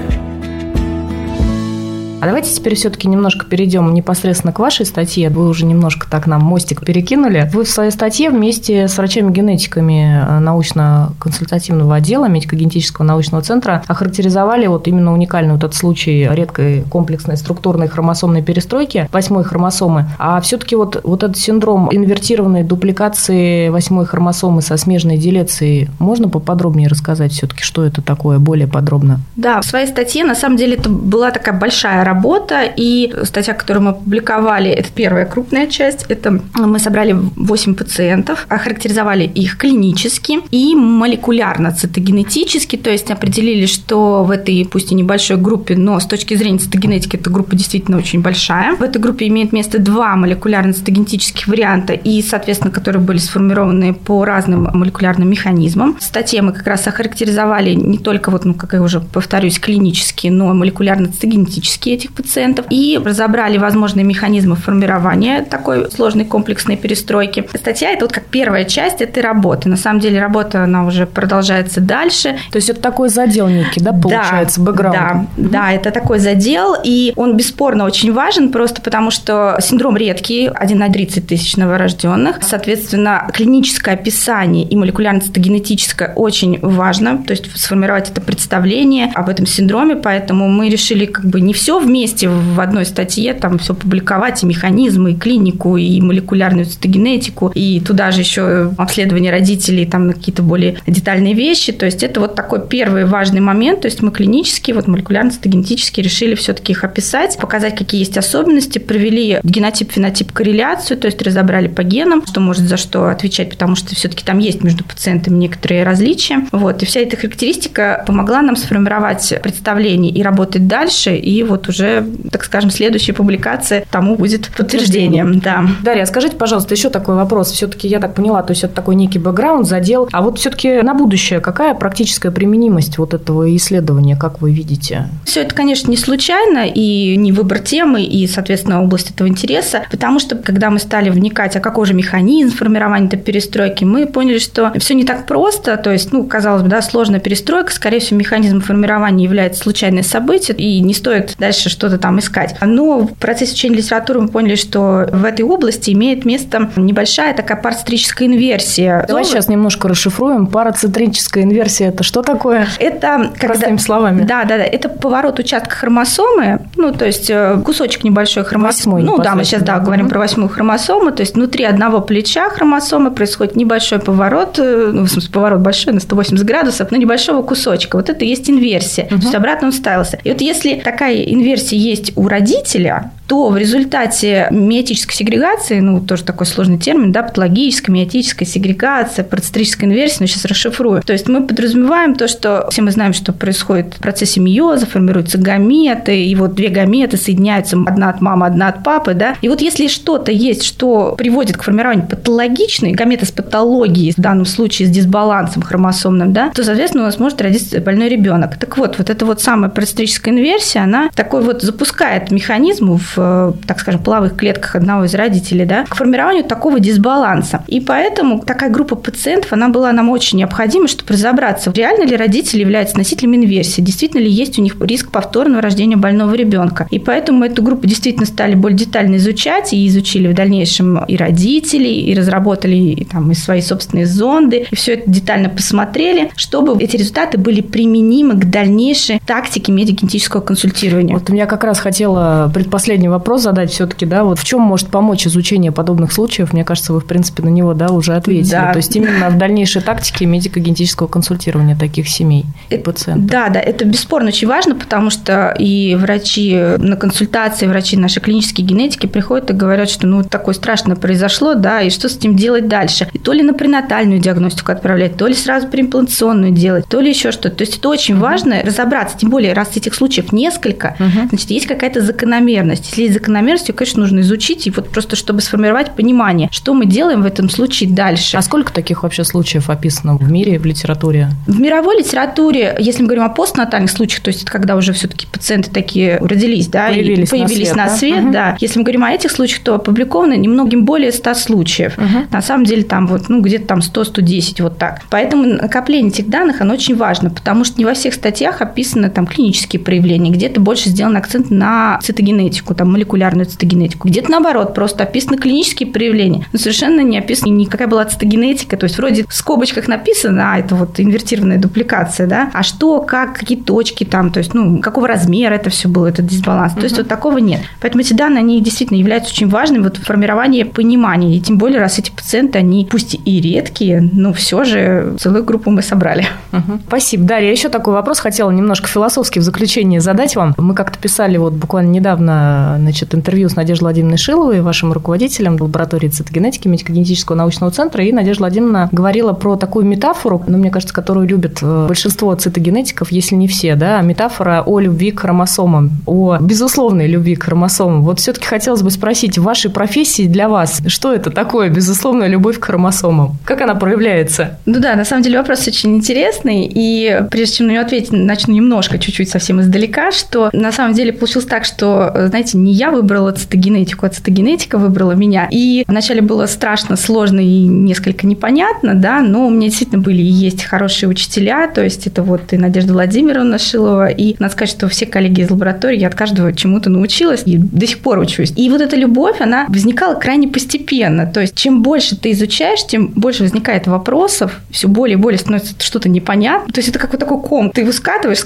А 2.18 2.24
давайте 2.24 2.50
теперь 2.50 2.74
все-таки 2.74 3.08
немножко 3.08 3.44
перейдем 3.44 3.92
непосредственно 3.92 4.50
к 4.50 4.58
вашей 4.58 4.86
статье. 4.86 5.28
Вы 5.28 5.48
уже 5.48 5.66
немножко 5.66 6.08
так 6.10 6.26
нам 6.26 6.42
мостик 6.42 6.82
перекинули. 6.82 7.50
Вы 7.52 7.64
в 7.64 7.68
своей 7.68 7.90
статье 7.90 8.30
вместе 8.30 8.88
с 8.88 8.96
врачами-генетиками 8.96 10.24
э, 10.26 10.38
научно-консультативного 10.38 11.96
отдела 11.96 12.26
медико-генетического 12.26 13.04
научного 13.04 13.42
центра 13.42 13.84
охарактеризовали 13.86 14.66
вот 14.66 14.88
именно 14.88 15.12
уникальный 15.12 15.52
вот 15.52 15.62
этот 15.62 15.74
случай 15.74 16.26
редкой 16.30 16.84
комплексной 16.90 17.36
структурной 17.36 17.86
хромосомной 17.88 18.42
перестройки 18.42 19.10
восьмой 19.12 19.44
хромосомы. 19.44 20.06
А 20.18 20.40
все-таки 20.40 20.74
вот, 20.74 20.98
вот 21.04 21.22
этот 21.22 21.36
синдром 21.36 21.90
инвертированной 21.92 22.62
дупликации 22.62 23.68
восьмой 23.68 24.06
хромосомы 24.06 24.62
со 24.62 24.78
смежной 24.78 25.18
делецией, 25.18 25.90
можно 25.98 26.30
поподробнее 26.30 26.88
рассказать 26.88 27.32
все-таки, 27.32 27.62
что 27.62 27.84
это 27.84 28.00
такое, 28.00 28.38
более 28.38 28.66
подробно? 28.66 29.20
Да, 29.36 29.60
в 29.60 29.66
своей 29.66 29.86
статье 29.86 30.24
на 30.24 30.34
самом 30.34 30.56
деле 30.56 30.76
это 30.76 30.88
была 30.88 31.30
такая 31.30 31.54
большая 31.58 32.05
работа, 32.06 32.62
и 32.64 33.12
статья, 33.24 33.52
которую 33.52 33.84
мы 33.84 33.90
опубликовали, 33.90 34.70
это 34.70 34.88
первая 34.94 35.26
крупная 35.26 35.66
часть. 35.66 36.06
Это 36.08 36.40
мы 36.54 36.78
собрали 36.78 37.12
8 37.12 37.74
пациентов, 37.74 38.46
охарактеризовали 38.48 39.24
их 39.24 39.58
клинически 39.58 40.38
и 40.50 40.74
молекулярно-цитогенетически, 40.74 42.78
то 42.78 42.90
есть 42.90 43.10
определили, 43.10 43.66
что 43.66 44.24
в 44.24 44.30
этой, 44.30 44.66
пусть 44.70 44.92
и 44.92 44.94
небольшой 44.94 45.36
группе, 45.36 45.76
но 45.76 46.00
с 46.00 46.06
точки 46.06 46.34
зрения 46.34 46.58
цитогенетики 46.58 47.16
эта 47.16 47.28
группа 47.28 47.56
действительно 47.56 47.98
очень 47.98 48.22
большая. 48.22 48.76
В 48.76 48.82
этой 48.82 48.98
группе 48.98 49.26
имеет 49.26 49.52
место 49.52 49.78
два 49.78 50.16
молекулярно-цитогенетических 50.16 51.48
варианта, 51.48 51.92
и, 51.92 52.22
соответственно, 52.22 52.72
которые 52.72 53.02
были 53.02 53.18
сформированы 53.18 53.94
по 53.94 54.24
разным 54.24 54.68
молекулярным 54.72 55.28
механизмам. 55.28 55.96
В 55.98 56.04
статье 56.04 56.40
мы 56.42 56.52
как 56.52 56.66
раз 56.66 56.86
охарактеризовали 56.86 57.74
не 57.74 57.98
только, 57.98 58.30
вот, 58.30 58.44
ну, 58.44 58.54
как 58.54 58.74
я 58.74 58.82
уже 58.82 59.00
повторюсь, 59.00 59.58
клинические, 59.58 60.32
но 60.32 60.52
и 60.52 60.56
молекулярно-цитогенетические 60.56 61.95
этих 61.96 62.12
пациентов 62.12 62.66
и 62.70 63.00
разобрали 63.02 63.58
возможные 63.58 64.04
механизмы 64.04 64.56
формирования 64.56 65.44
такой 65.44 65.90
сложной 65.90 66.24
комплексной 66.24 66.76
перестройки. 66.76 67.46
Статья– 67.54 67.90
это 67.92 68.04
вот 68.04 68.12
как 68.12 68.24
первая 68.26 68.64
часть 68.64 69.00
этой 69.00 69.22
работы. 69.22 69.68
На 69.68 69.76
самом 69.76 70.00
деле 70.00 70.20
работа, 70.20 70.64
она 70.64 70.84
уже 70.86 71.06
продолжается 71.06 71.80
дальше. 71.80 72.36
То 72.50 72.56
есть 72.56 72.68
это 72.68 72.80
такой 72.80 73.08
задел 73.08 73.48
некий, 73.48 73.80
да, 73.80 73.92
получается, 73.92 74.60
да, 74.60 74.66
бэкграунд? 74.70 74.96
Да, 74.96 75.26
угу. 75.36 75.48
да, 75.50 75.72
это 75.72 75.90
такой 75.90 76.18
задел, 76.18 76.76
и 76.82 77.12
он 77.16 77.36
бесспорно 77.36 77.84
очень 77.84 78.12
важен, 78.12 78.50
просто 78.50 78.80
потому 78.80 79.10
что 79.10 79.56
синдром 79.60 79.96
редкий, 79.96 80.50
один 80.54 80.78
на 80.78 80.88
30 80.88 81.26
тысяч 81.26 81.56
новорожденных. 81.56 82.38
Соответственно, 82.42 83.28
клиническое 83.32 83.94
описание 83.94 84.64
и 84.64 84.76
молекулярно-цитогенетическое 84.76 86.12
очень 86.14 86.58
важно, 86.60 87.22
то 87.26 87.32
есть 87.32 87.50
сформировать 87.56 88.10
это 88.10 88.20
представление 88.20 89.10
об 89.14 89.28
этом 89.28 89.46
синдроме, 89.46 89.96
поэтому 89.96 90.48
мы 90.48 90.68
решили 90.68 91.06
как 91.06 91.24
бы 91.24 91.40
не 91.40 91.52
все 91.52 91.78
вместе 91.86 92.28
в 92.28 92.60
одной 92.60 92.84
статье 92.84 93.32
там 93.34 93.58
все 93.58 93.74
публиковать, 93.74 94.42
и 94.42 94.46
механизмы, 94.46 95.12
и 95.12 95.16
клинику, 95.16 95.76
и 95.76 96.00
молекулярную 96.00 96.66
цитогенетику, 96.66 97.52
и 97.54 97.80
туда 97.80 98.10
же 98.10 98.20
еще 98.20 98.72
обследование 98.76 99.30
родителей, 99.30 99.86
там 99.86 100.12
какие-то 100.12 100.42
более 100.42 100.76
детальные 100.86 101.34
вещи. 101.34 101.72
То 101.72 101.86
есть 101.86 102.02
это 102.02 102.20
вот 102.20 102.34
такой 102.34 102.66
первый 102.66 103.04
важный 103.04 103.40
момент. 103.40 103.82
То 103.82 103.86
есть 103.86 104.02
мы 104.02 104.10
клинически, 104.10 104.72
вот 104.72 104.86
молекулярно-цитогенетически 104.86 106.00
решили 106.00 106.34
все-таки 106.34 106.72
их 106.72 106.84
описать, 106.84 107.38
показать, 107.38 107.76
какие 107.76 108.00
есть 108.00 108.18
особенности, 108.18 108.78
провели 108.78 109.38
генотип-фенотип 109.42 110.32
корреляцию, 110.32 110.98
то 110.98 111.06
есть 111.06 111.22
разобрали 111.22 111.68
по 111.68 111.82
генам, 111.82 112.24
что 112.26 112.40
может 112.40 112.64
за 112.64 112.76
что 112.76 113.08
отвечать, 113.08 113.50
потому 113.50 113.76
что 113.76 113.94
все-таки 113.94 114.24
там 114.24 114.38
есть 114.38 114.62
между 114.62 114.84
пациентами 114.84 115.36
некоторые 115.36 115.84
различия. 115.84 116.46
Вот. 116.52 116.82
И 116.82 116.86
вся 116.86 117.00
эта 117.00 117.16
характеристика 117.16 118.02
помогла 118.06 118.42
нам 118.42 118.56
сформировать 118.56 119.32
представление 119.42 120.12
и 120.12 120.22
работать 120.22 120.66
дальше, 120.66 121.16
и 121.16 121.42
вот 121.42 121.68
уже 121.68 121.75
уже, 121.76 122.06
так 122.30 122.44
скажем, 122.44 122.70
следующая 122.70 123.12
публикация 123.12 123.84
тому 123.90 124.16
будет 124.16 124.50
подтверждением. 124.56 125.38
Да. 125.40 125.66
Дарья, 125.82 126.06
скажите, 126.06 126.36
пожалуйста, 126.36 126.74
еще 126.74 126.88
такой 126.88 127.14
вопрос. 127.14 127.50
Все-таки 127.52 127.86
я 127.88 128.00
так 128.00 128.14
поняла, 128.14 128.42
то 128.42 128.52
есть 128.52 128.64
это 128.64 128.74
такой 128.74 128.94
некий 128.94 129.18
бэкграунд, 129.18 129.66
задел. 129.66 130.08
А 130.12 130.22
вот 130.22 130.38
все-таки 130.38 130.82
на 130.82 130.94
будущее 130.94 131.40
какая 131.40 131.74
практическая 131.74 132.30
применимость 132.30 132.98
вот 132.98 133.14
этого 133.14 133.54
исследования, 133.54 134.16
как 134.16 134.40
вы 134.40 134.52
видите? 134.52 135.08
Все 135.24 135.42
это, 135.42 135.54
конечно, 135.54 135.90
не 135.90 135.96
случайно 135.96 136.66
и 136.66 137.16
не 137.16 137.32
выбор 137.32 137.58
темы, 137.58 138.02
и, 138.02 138.26
соответственно, 138.26 138.82
область 138.82 139.10
этого 139.10 139.28
интереса, 139.28 139.84
потому 139.90 140.18
что, 140.18 140.36
когда 140.36 140.70
мы 140.70 140.78
стали 140.78 141.10
вникать, 141.10 141.56
а 141.56 141.60
какой 141.60 141.86
же 141.86 141.94
механизм 141.94 142.56
формирования 142.56 143.06
этой 143.06 143.18
перестройки, 143.18 143.84
мы 143.84 144.06
поняли, 144.06 144.38
что 144.38 144.72
все 144.78 144.94
не 144.94 145.04
так 145.04 145.26
просто, 145.26 145.76
то 145.76 145.92
есть, 145.92 146.12
ну, 146.12 146.24
казалось 146.24 146.62
бы, 146.62 146.68
да, 146.68 146.82
сложная 146.82 147.20
перестройка, 147.20 147.72
скорее 147.72 148.00
всего, 148.00 148.18
механизм 148.18 148.60
формирования 148.60 149.24
является 149.24 149.62
случайное 149.62 150.02
событие, 150.02 150.56
и 150.56 150.80
не 150.80 150.94
стоит 150.94 151.34
дальше 151.38 151.65
дальше 151.66 151.70
что-то 151.70 151.98
там 151.98 152.18
искать. 152.18 152.56
Но 152.62 153.00
в 153.00 153.14
процессе 153.14 153.52
изучения 153.52 153.76
литературы 153.76 154.20
мы 154.20 154.28
поняли, 154.28 154.54
что 154.54 155.06
в 155.12 155.24
этой 155.24 155.42
области 155.42 155.90
имеет 155.90 156.24
место 156.24 156.70
небольшая 156.76 157.34
такая 157.34 157.60
парацентрическая 157.60 158.28
инверсия. 158.28 159.04
Давай 159.06 159.22
Но... 159.22 159.28
сейчас 159.28 159.48
немножко 159.48 159.88
расшифруем. 159.88 160.46
Парацентрическая 160.46 161.44
инверсия– 161.44 161.88
это 161.90 162.02
что 162.02 162.22
такое? 162.22 162.68
Это 162.78 163.30
когда... 163.38 163.54
Простыми 163.54 163.76
словами. 163.78 164.22
Да, 164.22 164.44
да, 164.44 164.56
да. 164.58 164.64
Это 164.64 164.88
поворот 164.88 165.38
участка 165.38 165.74
хромосомы, 165.74 166.60
ну, 166.76 166.92
то 166.92 167.04
есть 167.04 167.30
э, 167.30 167.60
кусочек 167.64 168.04
небольшой 168.04 168.44
хромосомы. 168.44 169.02
Ну, 169.02 169.18
да, 169.18 169.34
мы 169.34 169.44
сейчас, 169.44 169.62
да, 169.62 169.78
говорим 169.78 170.08
про 170.08 170.18
восьмую 170.18 170.48
хромосому, 170.48 171.10
то 171.12 171.20
есть 171.20 171.34
внутри 171.34 171.64
одного 171.64 172.00
плеча 172.00 172.48
хромосомы 172.50 173.10
происходит 173.10 173.56
небольшой 173.56 173.98
поворот, 173.98 174.58
э, 174.58 174.90
ну, 174.92 175.02
в 175.02 175.08
смысле, 175.08 175.30
поворот 175.32 175.60
большой, 175.60 175.92
на 175.92 176.00
180 176.00 176.44
градусов, 176.44 176.90
но 176.90 176.96
небольшого 176.96 177.42
кусочка. 177.42 177.96
Вот 177.96 178.10
это 178.10 178.24
и 178.24 178.28
есть 178.28 178.48
инверсия. 178.50 179.06
Угу. 179.06 179.16
То 179.16 179.22
есть 179.22 179.34
обратно 179.34 179.68
он 179.68 179.72
ставился. 179.72 180.18
И 180.24 180.30
вот 180.30 180.40
если 180.40 180.80
такая 180.80 181.22
инверсия 181.22 181.55
версии 181.56 181.76
есть 181.76 182.12
у 182.16 182.28
родителя, 182.28 183.10
то 183.26 183.48
в 183.48 183.56
результате 183.56 184.46
миотической 184.50 185.14
сегрегации, 185.16 185.80
ну, 185.80 186.00
тоже 186.00 186.22
такой 186.22 186.46
сложный 186.46 186.78
термин, 186.78 187.10
да, 187.10 187.22
патологическая 187.22 187.92
миотическая 187.92 188.46
сегрегация, 188.46 189.24
процентрическая 189.24 189.90
инверсия, 189.90 190.18
но 190.20 190.26
сейчас 190.26 190.44
расшифрую. 190.44 191.02
То 191.02 191.12
есть 191.12 191.28
мы 191.28 191.44
подразумеваем 191.44 192.14
то, 192.14 192.28
что 192.28 192.68
все 192.70 192.82
мы 192.82 192.92
знаем, 192.92 193.12
что 193.12 193.32
происходит 193.32 193.94
в 193.94 193.98
процессе 193.98 194.40
миоза, 194.40 194.86
формируются 194.86 195.38
гаметы, 195.38 196.24
и 196.24 196.34
вот 196.36 196.54
две 196.54 196.68
гаметы 196.68 197.16
соединяются, 197.16 197.76
одна 197.86 198.10
от 198.10 198.20
мамы, 198.20 198.46
одна 198.46 198.68
от 198.68 198.84
папы, 198.84 199.14
да, 199.14 199.34
и 199.40 199.48
вот 199.48 199.60
если 199.60 199.88
что-то 199.88 200.30
есть, 200.30 200.62
что 200.62 201.14
приводит 201.16 201.56
к 201.56 201.62
формированию 201.62 202.06
патологичной 202.06 202.92
гаметы 202.92 203.26
с 203.26 203.32
патологией, 203.32 204.12
в 204.12 204.20
данном 204.20 204.46
случае 204.46 204.86
с 204.86 204.90
дисбалансом 204.90 205.62
хромосомным, 205.62 206.32
да, 206.32 206.50
то, 206.50 206.62
соответственно, 206.62 207.04
у 207.04 207.06
нас 207.06 207.18
может 207.18 207.40
родиться 207.42 207.80
больной 207.80 208.08
ребенок. 208.08 208.56
Так 208.56 208.78
вот, 208.78 208.98
вот 208.98 209.10
эта 209.10 209.26
вот 209.26 209.40
самая 209.40 209.70
параситрическая 209.70 210.32
инверсия, 210.32 210.82
она 210.82 211.10
такой 211.14 211.42
вот 211.46 211.62
запускает 211.62 212.30
механизм 212.30 212.98
в, 212.98 213.54
так 213.66 213.80
скажем, 213.80 214.02
половых 214.02 214.36
клетках 214.36 214.76
одного 214.76 215.04
из 215.04 215.14
родителей, 215.14 215.64
да, 215.64 215.84
к 215.84 215.94
формированию 215.94 216.44
такого 216.44 216.80
дисбаланса. 216.80 217.64
И 217.66 217.80
поэтому 217.80 218.40
такая 218.40 218.70
группа 218.70 218.96
пациентов, 218.96 219.52
она 219.52 219.68
была 219.68 219.92
нам 219.92 220.10
очень 220.10 220.38
необходима, 220.38 220.88
чтобы 220.88 221.14
разобраться, 221.14 221.72
реально 221.74 222.04
ли 222.04 222.16
родители 222.16 222.60
являются 222.60 222.98
носителями 222.98 223.36
инверсии, 223.36 223.80
действительно 223.80 224.20
ли 224.20 224.30
есть 224.30 224.58
у 224.58 224.62
них 224.62 224.76
риск 224.80 225.10
повторного 225.10 225.62
рождения 225.62 225.96
больного 225.96 226.34
ребенка. 226.34 226.86
И 226.90 226.98
поэтому 226.98 227.44
эту 227.44 227.62
группу 227.62 227.86
действительно 227.86 228.26
стали 228.26 228.54
более 228.54 228.78
детально 228.78 229.16
изучать 229.16 229.72
и 229.72 229.86
изучили 229.86 230.28
в 230.28 230.34
дальнейшем 230.34 231.04
и 231.04 231.16
родителей, 231.16 232.02
и 232.02 232.14
разработали 232.14 232.76
и, 232.76 233.04
там, 233.04 233.30
и 233.30 233.34
свои 233.34 233.60
собственные 233.60 234.06
зонды, 234.06 234.66
и 234.70 234.76
все 234.76 234.94
это 234.94 235.10
детально 235.10 235.48
посмотрели, 235.48 236.30
чтобы 236.36 236.82
эти 236.82 236.96
результаты 236.96 237.38
были 237.38 237.60
применимы 237.60 238.34
к 238.34 238.44
дальнейшей 238.44 239.20
тактике 239.24 239.72
медико-генетического 239.72 240.40
консультирования. 240.40 241.14
Вот 241.14 241.28
меня 241.36 241.46
как 241.46 241.64
раз 241.64 241.78
хотела 241.78 242.50
предпоследний 242.52 243.08
вопрос 243.08 243.42
задать 243.42 243.70
все-таки, 243.70 244.06
да, 244.06 244.24
вот 244.24 244.38
в 244.38 244.44
чем 244.44 244.62
может 244.62 244.88
помочь 244.88 245.26
изучение 245.26 245.70
подобных 245.70 246.12
случаев? 246.12 246.52
Мне 246.52 246.64
кажется, 246.64 246.92
вы, 246.92 247.00
в 247.00 247.04
принципе, 247.04 247.42
на 247.42 247.48
него, 247.48 247.74
да, 247.74 247.88
уже 247.88 248.14
ответили. 248.14 248.52
Да. 248.52 248.72
То 248.72 248.78
есть 248.78 248.96
именно 248.96 249.28
в 249.28 249.36
дальнейшей 249.36 249.82
тактике 249.82 250.24
медико-генетического 250.24 251.06
консультирования 251.08 251.76
таких 251.76 252.08
семей 252.08 252.46
и 252.70 252.78
пациентов. 252.78 253.30
Да, 253.30 253.48
да, 253.50 253.60
это 253.60 253.84
бесспорно 253.84 254.28
очень 254.28 254.48
важно, 254.48 254.74
потому 254.74 255.10
что 255.10 255.54
и 255.58 255.94
врачи 255.94 256.56
на 256.78 256.96
консультации, 256.96 257.66
врачи 257.66 257.96
нашей 257.96 258.20
клинической 258.20 258.64
генетики 258.64 259.06
приходят 259.06 259.50
и 259.50 259.52
говорят, 259.52 259.90
что 259.90 260.06
ну 260.06 260.22
такое 260.24 260.54
страшное 260.54 260.96
произошло, 260.96 261.54
да, 261.54 261.82
и 261.82 261.90
что 261.90 262.08
с 262.08 262.16
этим 262.16 262.34
делать 262.34 262.66
дальше? 262.66 263.08
И 263.12 263.18
то 263.18 263.32
ли 263.32 263.42
на 263.42 263.52
пренатальную 263.52 264.20
диагностику 264.20 264.72
отправлять, 264.72 265.16
то 265.16 265.26
ли 265.26 265.34
сразу 265.34 265.68
преимплантационную 265.68 266.52
делать, 266.52 266.86
то 266.88 267.00
ли 267.00 267.10
еще 267.10 267.30
что-то. 267.30 267.56
То 267.56 267.64
есть 267.64 267.78
это 267.78 267.88
очень 267.90 268.18
важно 268.18 268.62
разобраться, 268.64 269.18
тем 269.18 269.28
более, 269.28 269.52
раз 269.52 269.76
этих 269.76 269.94
случаев 269.94 270.32
несколько, 270.32 270.96
угу. 270.98 271.25
Значит, 271.28 271.50
есть 271.50 271.66
какая-то 271.66 272.00
закономерность. 272.00 272.86
Если 272.86 273.02
есть 273.02 273.14
закономерность, 273.14 273.68
ее, 273.68 273.74
конечно, 273.74 274.00
нужно 274.00 274.20
изучить, 274.20 274.66
и 274.66 274.70
вот 274.70 274.88
просто 274.88 275.16
чтобы 275.16 275.40
сформировать 275.40 275.94
понимание, 275.94 276.48
что 276.52 276.74
мы 276.74 276.86
делаем 276.86 277.22
в 277.22 277.26
этом 277.26 277.48
случае 277.50 277.90
дальше. 277.90 278.36
А 278.36 278.42
сколько 278.42 278.72
таких 278.72 279.02
вообще 279.02 279.24
случаев 279.24 279.70
описано 279.70 280.16
в 280.16 280.30
мире, 280.30 280.58
в 280.58 280.66
литературе? 280.66 281.30
В 281.46 281.60
мировой 281.60 281.98
литературе, 281.98 282.76
если 282.78 283.02
мы 283.02 283.08
говорим 283.08 283.24
о 283.24 283.28
постнатальных 283.28 283.90
случаях, 283.90 284.22
то 284.22 284.28
есть 284.28 284.42
это 284.42 284.52
когда 284.52 284.76
уже 284.76 284.92
все-таки 284.92 285.26
пациенты 285.26 285.70
такие 285.70 286.18
родились, 286.18 286.68
да, 286.68 286.88
появились, 286.88 287.28
и 287.28 287.30
появились 287.30 287.74
на 287.74 287.88
свет, 287.88 287.90
на 287.90 287.96
свет 287.96 288.24
угу. 288.24 288.32
да. 288.32 288.56
Если 288.60 288.78
мы 288.78 288.84
говорим 288.84 289.04
о 289.04 289.10
этих 289.10 289.30
случаях, 289.30 289.62
то 289.62 289.74
опубликовано 289.74 290.34
немногим 290.34 290.84
более 290.84 291.12
100 291.12 291.34
случаев. 291.34 291.98
Угу. 291.98 292.26
На 292.30 292.42
самом 292.42 292.64
деле 292.64 292.82
там 292.82 293.06
вот, 293.06 293.28
ну, 293.28 293.40
где-то 293.40 293.66
там 293.66 293.80
100-110, 293.80 294.62
вот 294.62 294.78
так. 294.78 295.02
Поэтому 295.10 295.44
накопление 295.44 296.10
этих 296.10 296.28
данных, 296.28 296.60
оно 296.60 296.74
очень 296.74 296.96
важно, 296.96 297.30
потому 297.30 297.64
что 297.64 297.78
не 297.78 297.84
во 297.84 297.94
всех 297.94 298.14
статьях 298.14 298.60
описаны 298.60 299.10
там 299.10 299.26
клинические 299.26 299.80
проявления, 299.80 300.30
где-то 300.30 300.60
больше 300.60 300.88
сделан 301.06 301.16
акцент 301.16 301.50
на 301.50 301.98
цитогенетику, 302.02 302.74
там, 302.74 302.92
молекулярную 302.92 303.46
цитогенетику, 303.46 304.08
где-то 304.08 304.30
наоборот, 304.30 304.74
просто 304.74 305.04
описаны 305.04 305.38
клинические 305.38 305.88
проявления, 305.88 306.46
но 306.52 306.58
совершенно 306.58 307.00
не 307.00 307.18
описана 307.18 307.52
никакая 307.52 307.88
была 307.88 308.04
цитогенетика, 308.04 308.76
то 308.76 308.84
есть 308.84 308.98
вроде 308.98 309.24
в 309.28 309.34
скобочках 309.34 309.88
написано, 309.88 310.52
а 310.52 310.58
это 310.58 310.74
вот 310.74 310.98
инвертированная 310.98 311.58
дупликация, 311.58 312.26
да, 312.26 312.50
а 312.52 312.62
что, 312.62 313.00
как, 313.00 313.34
какие 313.34 313.58
точки 313.58 314.04
там, 314.04 314.30
то 314.30 314.38
есть, 314.38 314.54
ну, 314.54 314.80
какого 314.80 315.06
размера 315.06 315.54
это 315.54 315.70
все 315.70 315.88
было, 315.88 316.06
этот 316.06 316.26
дисбаланс, 316.26 316.72
угу. 316.72 316.80
то 316.80 316.84
есть 316.84 316.96
вот 316.96 317.08
такого 317.08 317.38
нет. 317.38 317.60
Поэтому 317.80 318.02
эти 318.02 318.12
данные, 318.12 318.40
они 318.40 318.60
действительно 318.60 318.98
являются 318.98 319.30
очень 319.30 319.48
важными 319.48 319.84
вот 319.84 319.98
в 319.98 320.04
формировании 320.04 320.64
понимания, 320.64 321.36
и 321.36 321.40
тем 321.40 321.58
более, 321.58 321.78
раз 321.78 321.98
эти 321.98 322.10
пациенты, 322.10 322.58
они 322.58 322.86
пусть 322.90 323.16
и 323.24 323.40
редкие, 323.40 324.08
но 324.12 324.32
все 324.32 324.64
же 324.64 325.14
целую 325.20 325.44
группу 325.44 325.70
мы 325.70 325.82
собрали. 325.82 326.26
Угу. 326.52 326.80
Спасибо. 326.88 327.24
Дарья, 327.24 327.50
еще 327.50 327.68
такой 327.68 327.94
вопрос 327.94 328.18
хотела 328.18 328.50
немножко 328.50 328.88
философски 328.88 329.38
в 329.38 329.42
заключение 329.42 330.00
задать 330.00 330.36
вам. 330.36 330.54
Мы 330.56 330.74
как-то 330.74 330.95
писали 330.98 331.36
вот 331.36 331.52
буквально 331.52 331.90
недавно 331.90 332.76
значит, 332.78 333.14
интервью 333.14 333.48
с 333.48 333.56
Надеждой 333.56 333.82
Владимировной 333.82 334.18
Шиловой, 334.18 334.60
вашим 334.60 334.92
руководителем 334.92 335.56
лаборатории 335.60 336.08
цитогенетики 336.08 336.68
медико-генетического 336.68 337.36
научного 337.36 337.72
центра, 337.72 338.04
и 338.04 338.12
Надежда 338.12 338.44
Владимировна 338.44 338.88
говорила 338.92 339.32
про 339.32 339.56
такую 339.56 339.86
метафору, 339.86 340.42
ну, 340.46 340.58
мне 340.58 340.70
кажется, 340.70 340.94
которую 340.94 341.28
любят 341.28 341.58
э, 341.62 341.86
большинство 341.86 342.34
цитогенетиков, 342.34 343.12
если 343.12 343.34
не 343.34 343.48
все, 343.48 343.74
да, 343.74 344.00
метафора 344.00 344.62
о 344.64 344.80
любви 344.80 345.10
к 345.10 345.20
хромосомам, 345.20 345.90
о 346.06 346.38
безусловной 346.38 347.06
любви 347.06 347.36
к 347.36 347.44
хромосомам. 347.44 348.02
Вот 348.02 348.20
все-таки 348.20 348.46
хотелось 348.46 348.82
бы 348.82 348.90
спросить, 348.90 349.38
в 349.38 349.42
вашей 349.42 349.70
профессии 349.70 350.26
для 350.26 350.48
вас, 350.48 350.82
что 350.86 351.12
это 351.12 351.30
такое 351.30 351.68
безусловная 351.68 352.28
любовь 352.28 352.58
к 352.58 352.64
хромосомам? 352.64 353.36
Как 353.44 353.60
она 353.60 353.74
проявляется? 353.74 354.58
Ну 354.66 354.80
да, 354.80 354.94
на 354.96 355.04
самом 355.04 355.22
деле 355.22 355.38
вопрос 355.38 355.66
очень 355.66 355.96
интересный, 355.96 356.70
и 356.72 357.22
прежде 357.30 357.56
чем 357.56 357.66
на 357.66 357.72
него 357.72 357.82
ответить, 357.82 358.12
начну 358.12 358.54
немножко, 358.54 358.98
чуть-чуть 358.98 359.28
совсем 359.28 359.60
издалека, 359.60 360.12
что 360.12 360.50
на 360.52 360.72
самом 360.72 360.85
деле 360.94 361.12
получилось 361.12 361.46
так, 361.46 361.64
что, 361.64 362.12
знаете, 362.28 362.58
не 362.58 362.72
я 362.72 362.90
выбрала 362.90 363.32
цитогенетику, 363.32 364.06
а 364.06 364.08
цитогенетика 364.08 364.78
выбрала 364.78 365.12
меня. 365.12 365.48
И 365.50 365.84
вначале 365.86 366.20
было 366.20 366.46
страшно, 366.46 366.96
сложно 366.96 367.40
и 367.40 367.60
несколько 367.66 368.26
непонятно, 368.26 368.94
да, 368.94 369.20
но 369.20 369.46
у 369.46 369.50
меня 369.50 369.68
действительно 369.68 370.00
были 370.00 370.22
и 370.22 370.26
есть 370.26 370.64
хорошие 370.64 371.08
учителя, 371.08 371.68
то 371.68 371.82
есть 371.82 372.06
это 372.06 372.22
вот 372.22 372.52
и 372.52 372.56
Надежда 372.56 372.92
Владимировна 372.92 373.58
Шилова, 373.58 374.08
и 374.08 374.36
надо 374.38 374.52
сказать, 374.52 374.70
что 374.70 374.88
все 374.88 375.06
коллеги 375.06 375.42
из 375.42 375.50
лаборатории, 375.50 375.98
я 375.98 376.08
от 376.08 376.14
каждого 376.14 376.52
чему-то 376.52 376.90
научилась 376.90 377.42
и 377.44 377.56
до 377.56 377.86
сих 377.86 377.98
пор 377.98 378.18
учусь. 378.18 378.52
И 378.56 378.68
вот 378.70 378.80
эта 378.80 378.96
любовь, 378.96 379.40
она 379.40 379.66
возникала 379.68 380.14
крайне 380.14 380.48
постепенно, 380.48 381.26
то 381.26 381.40
есть 381.40 381.54
чем 381.54 381.82
больше 381.82 382.16
ты 382.16 382.32
изучаешь, 382.32 382.84
тем 382.86 383.08
больше 383.08 383.42
возникает 383.42 383.86
вопросов, 383.86 384.60
все 384.70 384.88
более 384.88 385.16
и 385.16 385.20
более 385.20 385.38
становится 385.38 385.74
что-то 385.78 386.08
непонятно, 386.08 386.72
то 386.72 386.78
есть 386.78 386.88
это 386.88 386.98
как 386.98 387.12
вот 387.12 387.20
такой 387.20 387.40
ком, 387.40 387.70
ты 387.70 387.82
его 387.82 387.92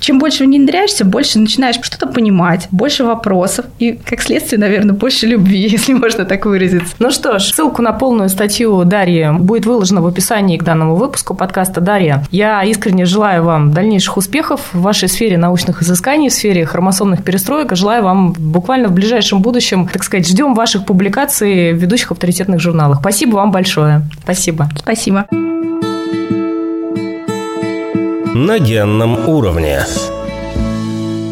чем 0.01 0.19
больше 0.19 0.45
внедряешься, 0.45 1.05
больше 1.05 1.39
начинаешь 1.39 1.77
что-то 1.83 2.07
понимать, 2.07 2.30
больше 2.71 3.05
вопросов 3.05 3.67
и, 3.79 3.93
как 3.93 4.23
следствие, 4.23 4.59
наверное, 4.59 4.95
больше 4.95 5.27
любви, 5.27 5.59
если 5.69 5.95
можно 5.95 6.25
так 6.25 6.47
выразиться. 6.47 6.95
Ну 6.99 7.11
что 7.11 7.39
ж, 7.39 7.43
ссылку 7.53 7.83
на 7.83 7.93
полную 7.93 8.29
статью 8.29 8.85
Дарьи 8.85 9.31
будет 9.33 9.67
выложена 9.67 10.01
в 10.01 10.07
описании 10.07 10.57
к 10.57 10.63
данному 10.63 10.97
выпуску 10.97 11.35
подкаста 11.35 11.81
Дарья. 11.81 12.25
Я 12.31 12.63
искренне 12.65 13.05
желаю 13.05 13.45
вам 13.45 13.73
дальнейших 13.73 14.17
успехов 14.17 14.61
в 14.73 14.81
вашей 14.81 15.09
сфере 15.09 15.39
научных 15.39 15.83
изысканий, 15.83 16.29
в 16.29 16.33
сфере 16.33 16.67
хромосомных 16.67 17.25
перестроек. 17.25 17.75
Желаю 17.75 18.05
вам 18.05 18.33
буквально 18.33 18.89
в 18.89 18.93
ближайшем 18.93 19.43
будущем, 19.43 19.89
так 19.89 20.03
сказать, 20.05 20.29
ждем 20.29 20.55
ваших 20.55 20.85
публикаций 20.85 21.73
в 21.73 21.77
ведущих 21.77 22.13
авторитетных 22.13 22.61
журналах. 22.61 22.99
Спасибо 23.01 23.37
вам 23.37 23.51
большое. 23.51 24.03
Спасибо. 24.23 24.69
Спасибо. 24.77 25.27
На 28.33 28.59
генном 28.59 29.29
уровне. 29.29 29.81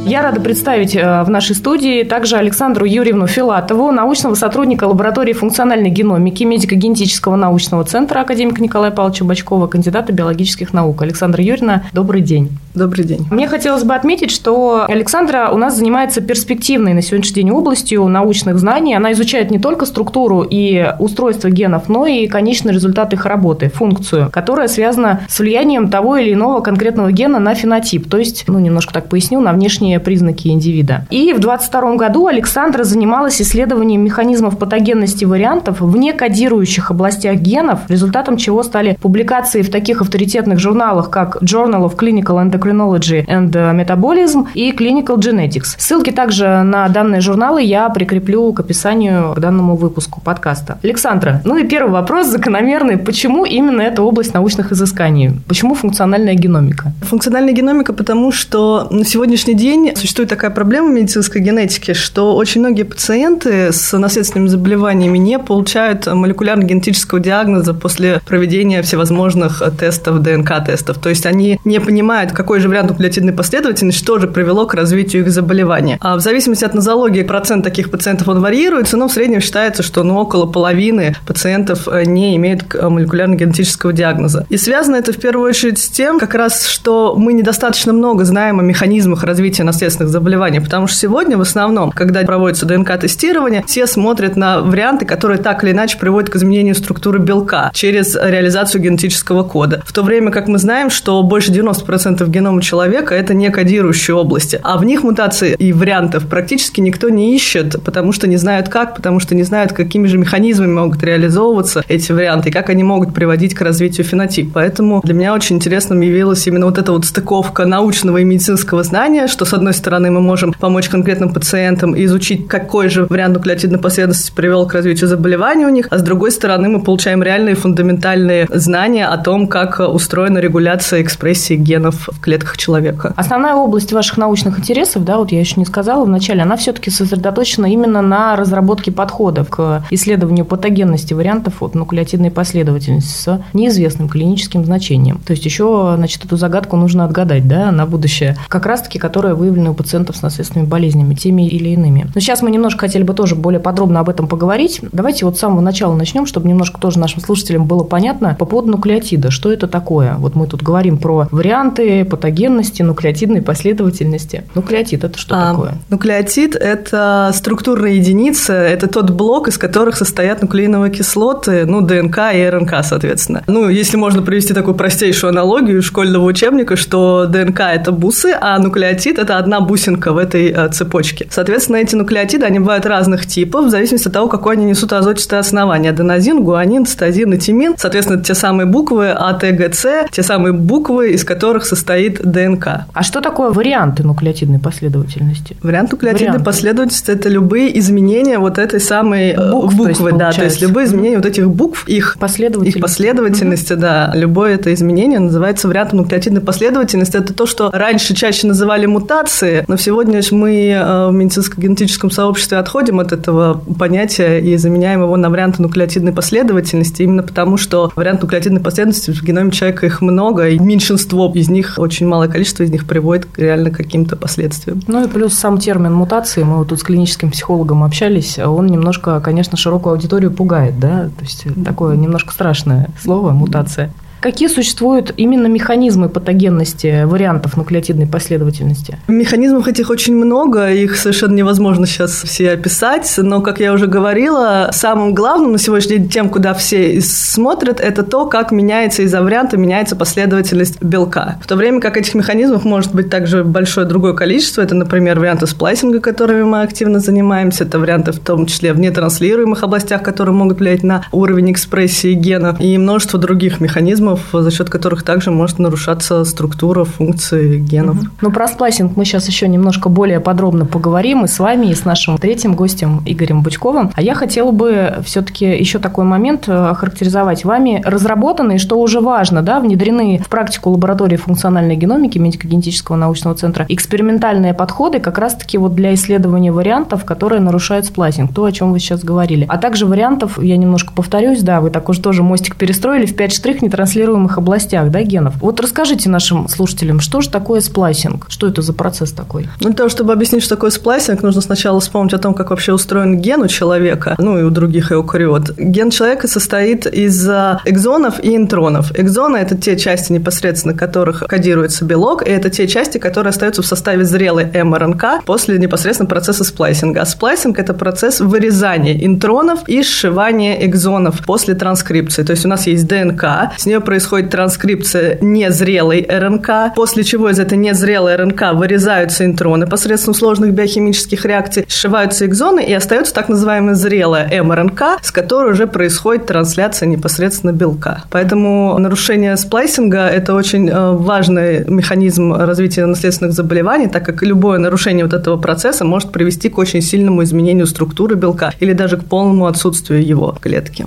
Я 0.08 0.22
рада 0.22 0.40
представить 0.40 0.96
э, 0.96 1.22
в 1.22 1.28
нашей 1.28 1.54
студии 1.54 2.02
также 2.02 2.36
Александру 2.36 2.86
Юрьевну 2.86 3.26
Филатову, 3.26 3.92
научного 3.92 4.34
сотрудника 4.36 4.84
лаборатории 4.84 5.34
функциональной 5.34 5.90
геномики 5.90 6.44
медико-генетического 6.44 7.36
научного 7.36 7.84
центра 7.84 8.20
академика 8.20 8.62
Николая 8.62 8.90
Павловича 8.90 9.26
Бачкова, 9.26 9.66
кандидата 9.66 10.10
биологических 10.10 10.72
наук. 10.72 11.02
Александра 11.02 11.44
Юрьевна, 11.44 11.82
добрый 11.92 12.22
день. 12.22 12.48
Добрый 12.72 13.04
день. 13.04 13.26
Мне 13.30 13.48
хотелось 13.48 13.82
бы 13.82 13.94
отметить, 13.94 14.30
что 14.30 14.86
Александра 14.88 15.50
у 15.52 15.58
нас 15.58 15.76
занимается 15.76 16.22
перспективной 16.22 16.94
на 16.94 17.02
сегодняшний 17.02 17.42
день 17.42 17.50
областью 17.50 18.06
научных 18.08 18.58
знаний. 18.58 18.94
Она 18.94 19.12
изучает 19.12 19.50
не 19.50 19.58
только 19.58 19.84
структуру 19.84 20.42
и 20.42 20.94
устройство 20.98 21.50
генов, 21.50 21.90
но 21.90 22.06
и 22.06 22.28
конечный 22.28 22.72
результат 22.72 23.12
их 23.12 23.26
работы, 23.26 23.68
функцию, 23.68 24.30
которая 24.32 24.68
связана 24.68 25.20
с 25.28 25.38
влиянием 25.38 25.90
того 25.90 26.16
или 26.16 26.32
иного 26.32 26.60
конкретного 26.60 27.12
гена 27.12 27.38
на 27.38 27.54
фенотип, 27.54 28.08
то 28.08 28.16
есть, 28.16 28.44
ну, 28.46 28.58
немножко 28.58 28.94
так 28.94 29.08
поясню, 29.08 29.40
на 29.40 29.52
внешние 29.52 29.97
признаки 29.98 30.48
индивида. 30.48 31.06
И 31.10 31.32
в 31.32 31.40
22 31.40 31.96
году 31.96 32.26
Александра 32.26 32.84
занималась 32.84 33.40
исследованием 33.40 34.02
механизмов 34.02 34.58
патогенности 34.58 35.24
вариантов 35.24 35.80
в 35.80 35.96
некодирующих 35.96 36.90
областях 36.90 37.36
генов, 37.36 37.80
результатом 37.88 38.36
чего 38.36 38.62
стали 38.62 38.96
публикации 39.00 39.62
в 39.62 39.70
таких 39.70 40.00
авторитетных 40.02 40.58
журналах, 40.58 41.10
как 41.10 41.42
Journal 41.42 41.88
of 41.88 41.96
Clinical 41.96 42.42
Endocrinology 42.44 43.26
and 43.26 43.50
Metabolism 43.50 44.46
и 44.54 44.72
Clinical 44.72 45.16
Genetics. 45.16 45.74
Ссылки 45.78 46.10
также 46.10 46.62
на 46.62 46.88
данные 46.88 47.20
журналы 47.20 47.62
я 47.62 47.88
прикреплю 47.88 48.52
к 48.52 48.60
описанию 48.60 49.34
к 49.34 49.38
данному 49.38 49.76
выпуску 49.76 50.20
подкаста. 50.20 50.78
Александра, 50.82 51.40
ну 51.44 51.56
и 51.56 51.64
первый 51.66 51.92
вопрос 51.92 52.26
закономерный. 52.28 52.96
Почему 52.96 53.44
именно 53.44 53.82
эта 53.82 54.02
область 54.02 54.34
научных 54.34 54.72
изысканий? 54.72 55.32
Почему 55.46 55.74
функциональная 55.74 56.34
геномика? 56.34 56.92
Функциональная 57.02 57.52
геномика, 57.52 57.92
потому 57.92 58.32
что 58.32 58.88
на 58.90 59.04
сегодняшний 59.04 59.54
день 59.54 59.87
день 59.88 59.96
существует 59.96 60.28
такая 60.28 60.50
проблема 60.50 60.88
в 60.88 60.92
медицинской 60.92 61.40
генетике, 61.40 61.94
что 61.94 62.36
очень 62.36 62.60
многие 62.60 62.82
пациенты 62.82 63.72
с 63.72 63.96
наследственными 63.96 64.48
заболеваниями 64.48 65.18
не 65.18 65.38
получают 65.38 66.06
молекулярно-генетического 66.06 67.20
диагноза 67.20 67.74
после 67.74 68.20
проведения 68.26 68.82
всевозможных 68.82 69.62
тестов, 69.78 70.20
ДНК-тестов. 70.20 70.98
То 70.98 71.08
есть 71.08 71.26
они 71.26 71.60
не 71.64 71.80
понимают, 71.80 72.32
какой 72.32 72.60
же 72.60 72.68
вариант 72.68 72.90
нуклеотидной 72.90 73.32
последовательности, 73.32 73.98
что 73.98 74.18
же 74.18 74.28
привело 74.28 74.66
к 74.66 74.74
развитию 74.74 75.22
их 75.22 75.30
заболевания. 75.30 75.98
А 76.00 76.16
в 76.16 76.20
зависимости 76.20 76.64
от 76.64 76.74
нозологии 76.74 77.22
процент 77.22 77.64
таких 77.64 77.90
пациентов 77.90 78.28
он 78.28 78.40
варьируется, 78.40 78.96
но 78.96 79.08
в 79.08 79.12
среднем 79.12 79.40
считается, 79.40 79.82
что 79.82 80.02
ну, 80.02 80.16
около 80.16 80.46
половины 80.46 81.16
пациентов 81.26 81.88
э, 81.88 82.04
не 82.04 82.36
имеют 82.36 82.74
молекулярно-генетического 82.74 83.92
диагноза. 83.92 84.46
И 84.48 84.56
связано 84.56 84.96
это 84.96 85.12
в 85.12 85.16
первую 85.18 85.48
очередь 85.48 85.78
с 85.78 85.88
тем, 85.88 86.18
как 86.18 86.34
раз, 86.34 86.66
что 86.66 87.14
мы 87.16 87.32
недостаточно 87.32 87.92
много 87.92 88.24
знаем 88.24 88.60
о 88.60 88.62
механизмах 88.62 89.24
развития 89.24 89.64
наследственных 89.64 89.77
заболеваний, 89.78 90.60
потому 90.60 90.86
что 90.86 90.98
сегодня 90.98 91.36
в 91.36 91.40
основном, 91.40 91.90
когда 91.92 92.22
проводится 92.22 92.66
ДНК-тестирование, 92.66 93.64
все 93.66 93.86
смотрят 93.86 94.36
на 94.36 94.60
варианты, 94.60 95.04
которые 95.04 95.38
так 95.38 95.62
или 95.64 95.70
иначе 95.70 95.98
приводят 95.98 96.30
к 96.30 96.36
изменению 96.36 96.74
структуры 96.74 97.18
белка 97.18 97.70
через 97.72 98.14
реализацию 98.14 98.82
генетического 98.82 99.42
кода. 99.42 99.82
В 99.84 99.92
то 99.92 100.02
время 100.02 100.30
как 100.30 100.48
мы 100.48 100.58
знаем, 100.58 100.90
что 100.90 101.22
больше 101.22 101.52
90% 101.52 102.28
генома 102.28 102.62
человека– 102.62 103.14
это 103.16 103.34
не 103.34 103.50
кодирующие 103.50 104.14
области, 104.14 104.60
а 104.62 104.78
в 104.78 104.84
них 104.84 105.02
мутации 105.02 105.54
и 105.58 105.72
вариантов 105.72 106.26
практически 106.26 106.80
никто 106.80 107.08
не 107.08 107.34
ищет, 107.34 107.82
потому 107.84 108.12
что 108.12 108.26
не 108.26 108.36
знают 108.36 108.68
как, 108.68 108.96
потому 108.96 109.20
что 109.20 109.34
не 109.34 109.42
знают, 109.42 109.72
какими 109.72 110.06
же 110.06 110.18
механизмами 110.18 110.72
могут 110.72 111.02
реализовываться 111.02 111.84
эти 111.88 112.12
варианты 112.12 112.48
и 112.48 112.52
как 112.52 112.70
они 112.70 112.82
могут 112.82 113.14
приводить 113.14 113.54
к 113.54 113.60
развитию 113.60 114.06
фенотипа. 114.06 114.50
Поэтому 114.54 115.00
для 115.04 115.14
меня 115.14 115.34
очень 115.34 115.56
интересным 115.56 116.00
явилась 116.00 116.46
именно 116.46 116.66
вот 116.66 116.78
эта 116.78 116.92
вот 116.92 117.04
стыковка 117.04 117.64
научного 117.64 118.18
и 118.18 118.24
медицинского 118.24 118.82
знания, 118.82 119.26
что, 119.26 119.44
с 119.44 119.54
одной 119.58 119.74
стороны, 119.74 120.10
мы 120.10 120.20
можем 120.20 120.52
помочь 120.52 120.88
конкретным 120.88 121.32
пациентам 121.32 121.94
и 121.94 122.04
изучить, 122.04 122.48
какой 122.48 122.88
же 122.88 123.04
вариант 123.04 123.34
нуклеотидной 123.34 123.78
последовательности 123.78 124.32
привел 124.34 124.66
к 124.66 124.74
развитию 124.74 125.08
заболевания 125.08 125.66
у 125.66 125.70
них, 125.70 125.88
а 125.90 125.98
с 125.98 126.02
другой 126.02 126.32
стороны, 126.32 126.68
мы 126.68 126.80
получаем 126.80 127.22
реальные 127.22 127.54
фундаментальные 127.54 128.48
знания 128.50 129.06
о 129.06 129.18
том, 129.18 129.46
как 129.46 129.80
устроена 129.80 130.38
регуляция 130.38 131.02
экспрессии 131.02 131.54
генов 131.54 132.08
в 132.08 132.20
клетках 132.20 132.56
человека. 132.56 133.12
Основная 133.16 133.54
область 133.54 133.92
ваших 133.92 134.16
научных 134.16 134.58
интересов, 134.58 135.04
да, 135.04 135.18
вот 135.18 135.32
я 135.32 135.40
еще 135.40 135.54
не 135.56 135.66
сказала 135.66 136.04
вначале, 136.04 136.42
она 136.42 136.56
все-таки 136.56 136.90
сосредоточена 136.90 137.66
именно 137.66 138.02
на 138.02 138.36
разработке 138.36 138.92
подходов 138.92 139.48
к 139.48 139.84
исследованию 139.90 140.44
патогенности 140.44 141.14
вариантов 141.14 141.62
от 141.62 141.74
нуклеотидной 141.74 142.30
последовательности 142.30 143.08
с 143.08 143.44
неизвестным 143.52 144.08
клиническим 144.08 144.64
значением. 144.64 145.20
То 145.26 145.32
есть 145.32 145.44
еще, 145.44 145.94
значит, 145.96 146.24
эту 146.24 146.36
загадку 146.36 146.76
нужно 146.76 147.04
отгадать, 147.04 147.46
да, 147.48 147.70
на 147.72 147.86
будущее. 147.86 148.36
Как 148.48 148.66
раз-таки, 148.66 148.98
которая 148.98 149.34
выявлена 149.48 149.70
у 149.70 149.74
пациентов 149.74 150.16
с 150.16 150.22
наследственными 150.22 150.68
болезнями, 150.68 151.14
теми 151.14 151.48
или 151.48 151.70
иными. 151.70 152.06
Но 152.14 152.20
сейчас 152.20 152.42
мы 152.42 152.50
немножко 152.50 152.80
хотели 152.80 153.02
бы 153.02 153.14
тоже 153.14 153.34
более 153.34 153.60
подробно 153.60 154.00
об 154.00 154.08
этом 154.08 154.28
поговорить. 154.28 154.80
Давайте 154.92 155.24
вот 155.24 155.36
с 155.36 155.40
самого 155.40 155.60
начала 155.60 155.94
начнем, 155.94 156.26
чтобы 156.26 156.48
немножко 156.48 156.80
тоже 156.80 156.98
нашим 156.98 157.20
слушателям 157.20 157.66
было 157.66 157.84
понятно 157.84 158.36
по 158.38 158.44
поводу 158.44 158.72
нуклеотида. 158.72 159.30
Что 159.30 159.52
это 159.52 159.66
такое? 159.66 160.14
Вот 160.18 160.34
мы 160.34 160.46
тут 160.46 160.62
говорим 160.62 160.98
про 160.98 161.26
варианты 161.30 162.04
патогенности, 162.04 162.82
нуклеотидной 162.82 163.42
последовательности. 163.42 164.44
Нуклеотид– 164.54 165.04
это 165.04 165.18
что 165.18 165.34
а, 165.36 165.50
такое? 165.50 165.74
Нуклеотид– 165.88 166.54
это 166.56 167.30
структурная 167.34 167.92
единица, 167.92 168.52
это 168.52 168.88
тот 168.88 169.10
блок, 169.10 169.48
из 169.48 169.58
которых 169.58 169.96
состоят 169.96 170.42
нуклеиновые 170.42 170.92
кислоты, 170.92 171.64
ну, 171.66 171.80
ДНК 171.80 172.18
и 172.34 172.44
РНК, 172.44 172.76
соответственно. 172.82 173.42
Ну, 173.46 173.68
если 173.68 173.96
можно 173.96 174.22
привести 174.22 174.54
такую 174.54 174.74
простейшую 174.74 175.30
аналогию 175.30 175.82
школьного 175.82 176.24
учебника, 176.24 176.76
что 176.76 177.26
ДНК– 177.26 177.60
это 177.74 177.92
бусы, 177.92 178.36
а 178.38 178.58
нуклеотид– 178.58 179.18
это 179.20 179.37
одна 179.38 179.60
бусинка 179.60 180.12
в 180.12 180.18
этой 180.18 180.50
э, 180.50 180.68
цепочке. 180.70 181.26
Соответственно, 181.30 181.76
эти 181.76 181.94
нуклеотиды, 181.94 182.44
они 182.44 182.58
бывают 182.58 182.86
разных 182.86 183.26
типов, 183.26 183.66
в 183.66 183.70
зависимости 183.70 184.08
от 184.08 184.14
того, 184.14 184.28
какое 184.28 184.56
они 184.56 184.64
несут 184.64 184.92
азотистое 184.92 185.40
основание. 185.40 185.90
Аденозин, 185.92 186.42
гуанин, 186.42 186.86
цитозин 186.86 187.32
и 187.32 187.38
тимин. 187.38 187.74
Соответственно, 187.76 188.22
те 188.22 188.34
самые 188.34 188.66
буквы 188.66 189.10
А, 189.10 189.32
Т, 189.34 189.52
Г, 189.52 189.72
С, 189.72 190.08
те 190.10 190.22
самые 190.22 190.52
буквы, 190.52 191.10
из 191.12 191.24
которых 191.24 191.64
состоит 191.64 192.20
ДНК. 192.22 192.68
А 192.92 193.02
что 193.02 193.20
такое 193.20 193.50
варианты 193.50 194.02
нуклеотидной 194.02 194.58
последовательности? 194.58 195.56
Вариант 195.62 195.92
нуклеотидной 195.92 196.28
варианты. 196.28 196.44
последовательности– 196.44 197.10
это 197.12 197.28
любые 197.28 197.78
изменения 197.78 198.38
вот 198.38 198.58
этой 198.58 198.80
самой 198.80 199.30
э, 199.30 199.50
Букв, 199.50 199.74
буквы, 199.74 200.10
то 200.10 200.16
да, 200.16 200.32
то 200.32 200.44
есть 200.44 200.60
любые 200.60 200.86
изменения 200.86 201.16
вот 201.16 201.26
этих 201.26 201.48
букв, 201.50 201.86
их 201.88 202.16
последовательности, 202.18 202.78
их 202.78 202.82
последовательности 202.82 203.72
угу. 203.72 203.80
да, 203.80 204.12
любое 204.14 204.54
это 204.54 204.72
изменение 204.74 205.18
называется 205.18 205.68
вариантом 205.68 205.98
нуклеотидной 205.98 206.40
последовательности. 206.40 207.16
Это 207.16 207.34
то, 207.34 207.46
что 207.46 207.70
раньше 207.72 208.14
чаще 208.14 208.46
называли 208.46 208.86
мутации, 209.28 209.64
но 209.68 209.76
сегодня 209.76 210.20
мы 210.32 210.70
э, 210.70 211.08
в 211.08 211.12
медицинско-генетическом 211.12 212.10
сообществе 212.10 212.58
отходим 212.58 213.00
от 213.00 213.12
этого 213.12 213.60
понятия 213.78 214.38
и 214.38 214.56
заменяем 214.56 215.02
его 215.02 215.16
на 215.16 215.30
варианты 215.30 215.62
нуклеотидной 215.62 216.12
последовательности, 216.12 217.02
именно 217.02 217.22
потому, 217.22 217.56
что 217.56 217.92
вариант 217.94 218.22
нуклеотидной 218.22 218.60
последовательности 218.60 219.10
в 219.10 219.22
геноме 219.22 219.50
человека 219.50 219.86
их 219.86 220.00
много, 220.00 220.48
и 220.48 220.58
меньшинство 220.58 221.30
из 221.34 221.48
них, 221.48 221.74
очень 221.76 222.06
малое 222.06 222.28
количество 222.28 222.62
из 222.62 222.70
них 222.70 222.86
приводит 222.86 223.26
реально 223.36 223.70
к 223.70 223.76
каким-то 223.76 224.16
последствиям. 224.16 224.80
Ну 224.86 225.04
и 225.04 225.08
плюс 225.08 225.34
сам 225.34 225.58
термин 225.58 225.92
мутации, 225.92 226.42
мы 226.42 226.58
вот 226.58 226.68
тут 226.68 226.80
с 226.80 226.82
клиническим 226.82 227.30
психологом 227.30 227.84
общались, 227.84 228.38
он 228.38 228.66
немножко, 228.66 229.20
конечно, 229.20 229.56
широкую 229.56 229.92
аудиторию 229.92 230.30
пугает, 230.30 230.78
да, 230.78 231.10
то 231.16 231.24
есть 231.24 231.46
такое 231.64 231.96
немножко 231.96 232.32
страшное 232.32 232.88
слово 233.02 233.30
мутация. 233.30 233.92
Какие 234.20 234.48
существуют 234.48 235.14
именно 235.16 235.46
механизмы 235.46 236.08
патогенности 236.08 237.04
вариантов 237.04 237.56
нуклеотидной 237.56 238.06
последовательности? 238.06 238.98
Механизмов 239.06 239.68
этих 239.68 239.90
очень 239.90 240.16
много, 240.16 240.72
их 240.72 240.96
совершенно 240.96 241.34
невозможно 241.34 241.86
сейчас 241.86 242.24
все 242.24 242.50
описать, 242.52 243.12
но, 243.16 243.40
как 243.40 243.60
я 243.60 243.72
уже 243.72 243.86
говорила, 243.86 244.70
самым 244.72 245.14
главным 245.14 245.52
на 245.52 245.58
сегодняшний 245.58 245.98
день 245.98 246.08
тем, 246.08 246.28
куда 246.30 246.52
все 246.54 247.00
смотрят, 247.00 247.80
это 247.80 248.02
то, 248.02 248.26
как 248.26 248.50
меняется 248.50 249.02
из-за 249.02 249.22
варианта, 249.22 249.56
меняется 249.56 249.94
последовательность 249.94 250.82
белка. 250.82 251.38
В 251.40 251.46
то 251.46 251.54
время 251.54 251.80
как 251.80 251.96
этих 251.96 252.14
механизмов 252.14 252.64
может 252.64 252.94
быть 252.94 253.10
также 253.10 253.44
большое 253.44 253.86
другое 253.86 254.14
количество. 254.14 254.62
Это, 254.62 254.74
например, 254.74 255.20
варианты 255.20 255.46
сплайсинга, 255.46 256.00
которыми 256.00 256.42
мы 256.42 256.62
активно 256.62 256.98
занимаемся, 256.98 257.64
это 257.64 257.78
варианты 257.78 258.10
в 258.12 258.18
том 258.18 258.46
числе 258.46 258.72
в 258.72 258.80
нетранслируемых 258.80 259.62
областях, 259.62 260.02
которые 260.02 260.34
могут 260.34 260.58
влиять 260.58 260.82
на 260.82 261.04
уровень 261.12 261.52
экспрессии 261.52 262.14
гена, 262.14 262.56
и 262.58 262.76
множество 262.78 263.18
других 263.18 263.60
механизмов, 263.60 264.07
механизмов, 264.08 264.28
за 264.32 264.50
счет 264.50 264.70
которых 264.70 265.02
также 265.02 265.30
может 265.30 265.58
нарушаться 265.58 266.24
структура 266.24 266.84
функции 266.84 267.58
генов. 267.58 267.98
Угу. 267.98 268.06
Ну, 268.22 268.30
про 268.30 268.48
сплайсинг 268.48 268.96
мы 268.96 269.04
сейчас 269.04 269.28
еще 269.28 269.48
немножко 269.48 269.88
более 269.88 270.20
подробно 270.20 270.66
поговорим 270.66 271.24
и 271.24 271.28
с 271.28 271.38
вами, 271.38 271.66
и 271.66 271.74
с 271.74 271.84
нашим 271.84 272.18
третьим 272.18 272.54
гостем 272.54 273.02
Игорем 273.04 273.42
Бучковым. 273.42 273.90
А 273.94 274.02
я 274.02 274.14
хотела 274.14 274.50
бы 274.50 274.96
все-таки 275.04 275.44
еще 275.44 275.78
такой 275.78 276.04
момент 276.04 276.48
э, 276.48 276.52
охарактеризовать 276.52 277.44
вами. 277.44 277.82
Разработанные, 277.84 278.58
что 278.58 278.78
уже 278.78 279.00
важно, 279.00 279.42
да, 279.42 279.60
внедрены 279.60 280.20
в 280.24 280.28
практику 280.28 280.70
лаборатории 280.70 281.16
функциональной 281.16 281.76
геномики 281.76 282.18
медико-генетического 282.18 282.96
научного 282.96 283.36
центра 283.36 283.66
экспериментальные 283.68 284.54
подходы 284.54 285.00
как 285.00 285.18
раз-таки 285.18 285.58
вот 285.58 285.74
для 285.74 285.94
исследования 285.94 286.52
вариантов, 286.52 287.04
которые 287.04 287.40
нарушают 287.40 287.86
сплайсинг, 287.86 288.32
то, 288.34 288.44
о 288.44 288.52
чем 288.52 288.72
вы 288.72 288.78
сейчас 288.78 289.04
говорили. 289.04 289.46
А 289.48 289.58
также 289.58 289.86
вариантов, 289.86 290.42
я 290.42 290.56
немножко 290.56 290.92
повторюсь, 290.92 291.42
да, 291.42 291.60
вы 291.60 291.70
так 291.70 291.88
уже 291.88 292.00
тоже 292.00 292.22
мостик 292.22 292.56
перестроили 292.56 293.06
в 293.06 293.16
5 293.16 293.32
штрих, 293.32 293.62
не 293.62 293.68
транслируете 293.68 293.97
транслируемых 293.98 294.38
областях 294.38 294.90
да, 294.90 295.02
генов. 295.02 295.34
Вот 295.40 295.60
расскажите 295.60 296.08
нашим 296.08 296.48
слушателям, 296.48 297.00
что 297.00 297.20
же 297.20 297.30
такое 297.30 297.60
сплайсинг? 297.60 298.26
Что 298.28 298.46
это 298.46 298.62
за 298.62 298.72
процесс 298.72 299.10
такой? 299.10 299.48
Ну, 299.60 299.68
для 299.68 299.76
того, 299.76 299.88
чтобы 299.88 300.12
объяснить, 300.12 300.42
что 300.42 300.54
такое 300.54 300.70
сплайсинг, 300.70 301.22
нужно 301.22 301.40
сначала 301.40 301.80
вспомнить 301.80 302.14
о 302.14 302.18
том, 302.18 302.34
как 302.34 302.50
вообще 302.50 302.72
устроен 302.72 303.18
ген 303.18 303.42
у 303.42 303.48
человека, 303.48 304.14
ну 304.18 304.38
и 304.38 304.42
у 304.44 304.50
других 304.50 304.92
эукариот. 304.92 305.56
Ген 305.58 305.90
человека 305.90 306.28
состоит 306.28 306.86
из 306.86 307.28
экзонов 307.64 308.22
и 308.22 308.36
интронов. 308.36 308.92
Экзоны– 308.96 309.36
это 309.38 309.56
те 309.56 309.76
части, 309.76 310.12
непосредственно 310.12 310.74
которых 310.74 311.24
кодируется 311.28 311.84
белок, 311.84 312.26
и 312.26 312.30
это 312.30 312.50
те 312.50 312.68
части, 312.68 312.98
которые 312.98 313.30
остаются 313.30 313.62
в 313.62 313.66
составе 313.66 314.04
зрелой 314.04 314.46
мРНК 314.46 315.24
после 315.24 315.58
непосредственно 315.58 316.08
процесса 316.08 316.44
сплайсинга. 316.44 317.02
А 317.02 317.06
сплайсинг– 317.06 317.58
это 317.58 317.74
процесс 317.74 318.20
вырезания 318.20 319.04
интронов 319.04 319.60
и 319.66 319.82
сшивания 319.82 320.64
экзонов 320.66 321.24
после 321.24 321.54
транскрипции. 321.54 322.22
То 322.22 322.32
есть 322.32 322.44
у 322.44 322.48
нас 322.48 322.68
есть 322.68 322.86
ДНК, 322.86 323.24
с 323.56 323.66
нее 323.66 323.80
происходит 323.88 324.28
транскрипция 324.28 325.16
незрелой 325.22 326.06
РНК, 326.06 326.74
после 326.76 327.04
чего 327.04 327.30
из 327.30 327.38
этой 327.38 327.56
незрелой 327.56 328.16
РНК 328.16 328.52
вырезаются 328.52 329.24
интроны 329.24 329.66
посредством 329.66 330.12
сложных 330.12 330.52
биохимических 330.52 331.24
реакций, 331.24 331.64
сшиваются 331.66 332.26
экзоны 332.26 332.62
и 332.62 332.74
остается 332.74 333.14
так 333.14 333.30
называемая 333.30 333.74
зрелая 333.74 334.42
мРНК, 334.42 334.98
с 335.00 335.10
которой 335.10 335.52
уже 335.52 335.66
происходит 335.66 336.26
трансляция 336.26 336.86
непосредственно 336.86 337.52
белка. 337.52 338.04
Поэтому 338.10 338.76
нарушение 338.78 339.34
сплайсинга– 339.38 340.06
это 340.08 340.34
очень 340.34 340.68
э, 340.68 340.92
важный 340.92 341.64
механизм 341.64 342.34
развития 342.34 342.84
наследственных 342.84 343.32
заболеваний, 343.32 343.88
так 343.88 344.04
как 344.04 344.22
любое 344.22 344.58
нарушение 344.58 345.06
вот 345.06 345.14
этого 345.14 345.38
процесса 345.38 345.86
может 345.86 346.12
привести 346.12 346.50
к 346.50 346.58
очень 346.58 346.82
сильному 346.82 347.22
изменению 347.22 347.66
структуры 347.66 348.16
белка 348.16 348.52
или 348.60 348.74
даже 348.74 348.98
к 348.98 349.06
полному 349.06 349.46
отсутствию 349.46 350.06
его 350.06 350.34
в 350.34 350.40
клетке 350.40 350.84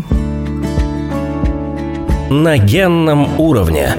на 2.31 2.57
генном 2.57 3.41
уровне. 3.41 3.97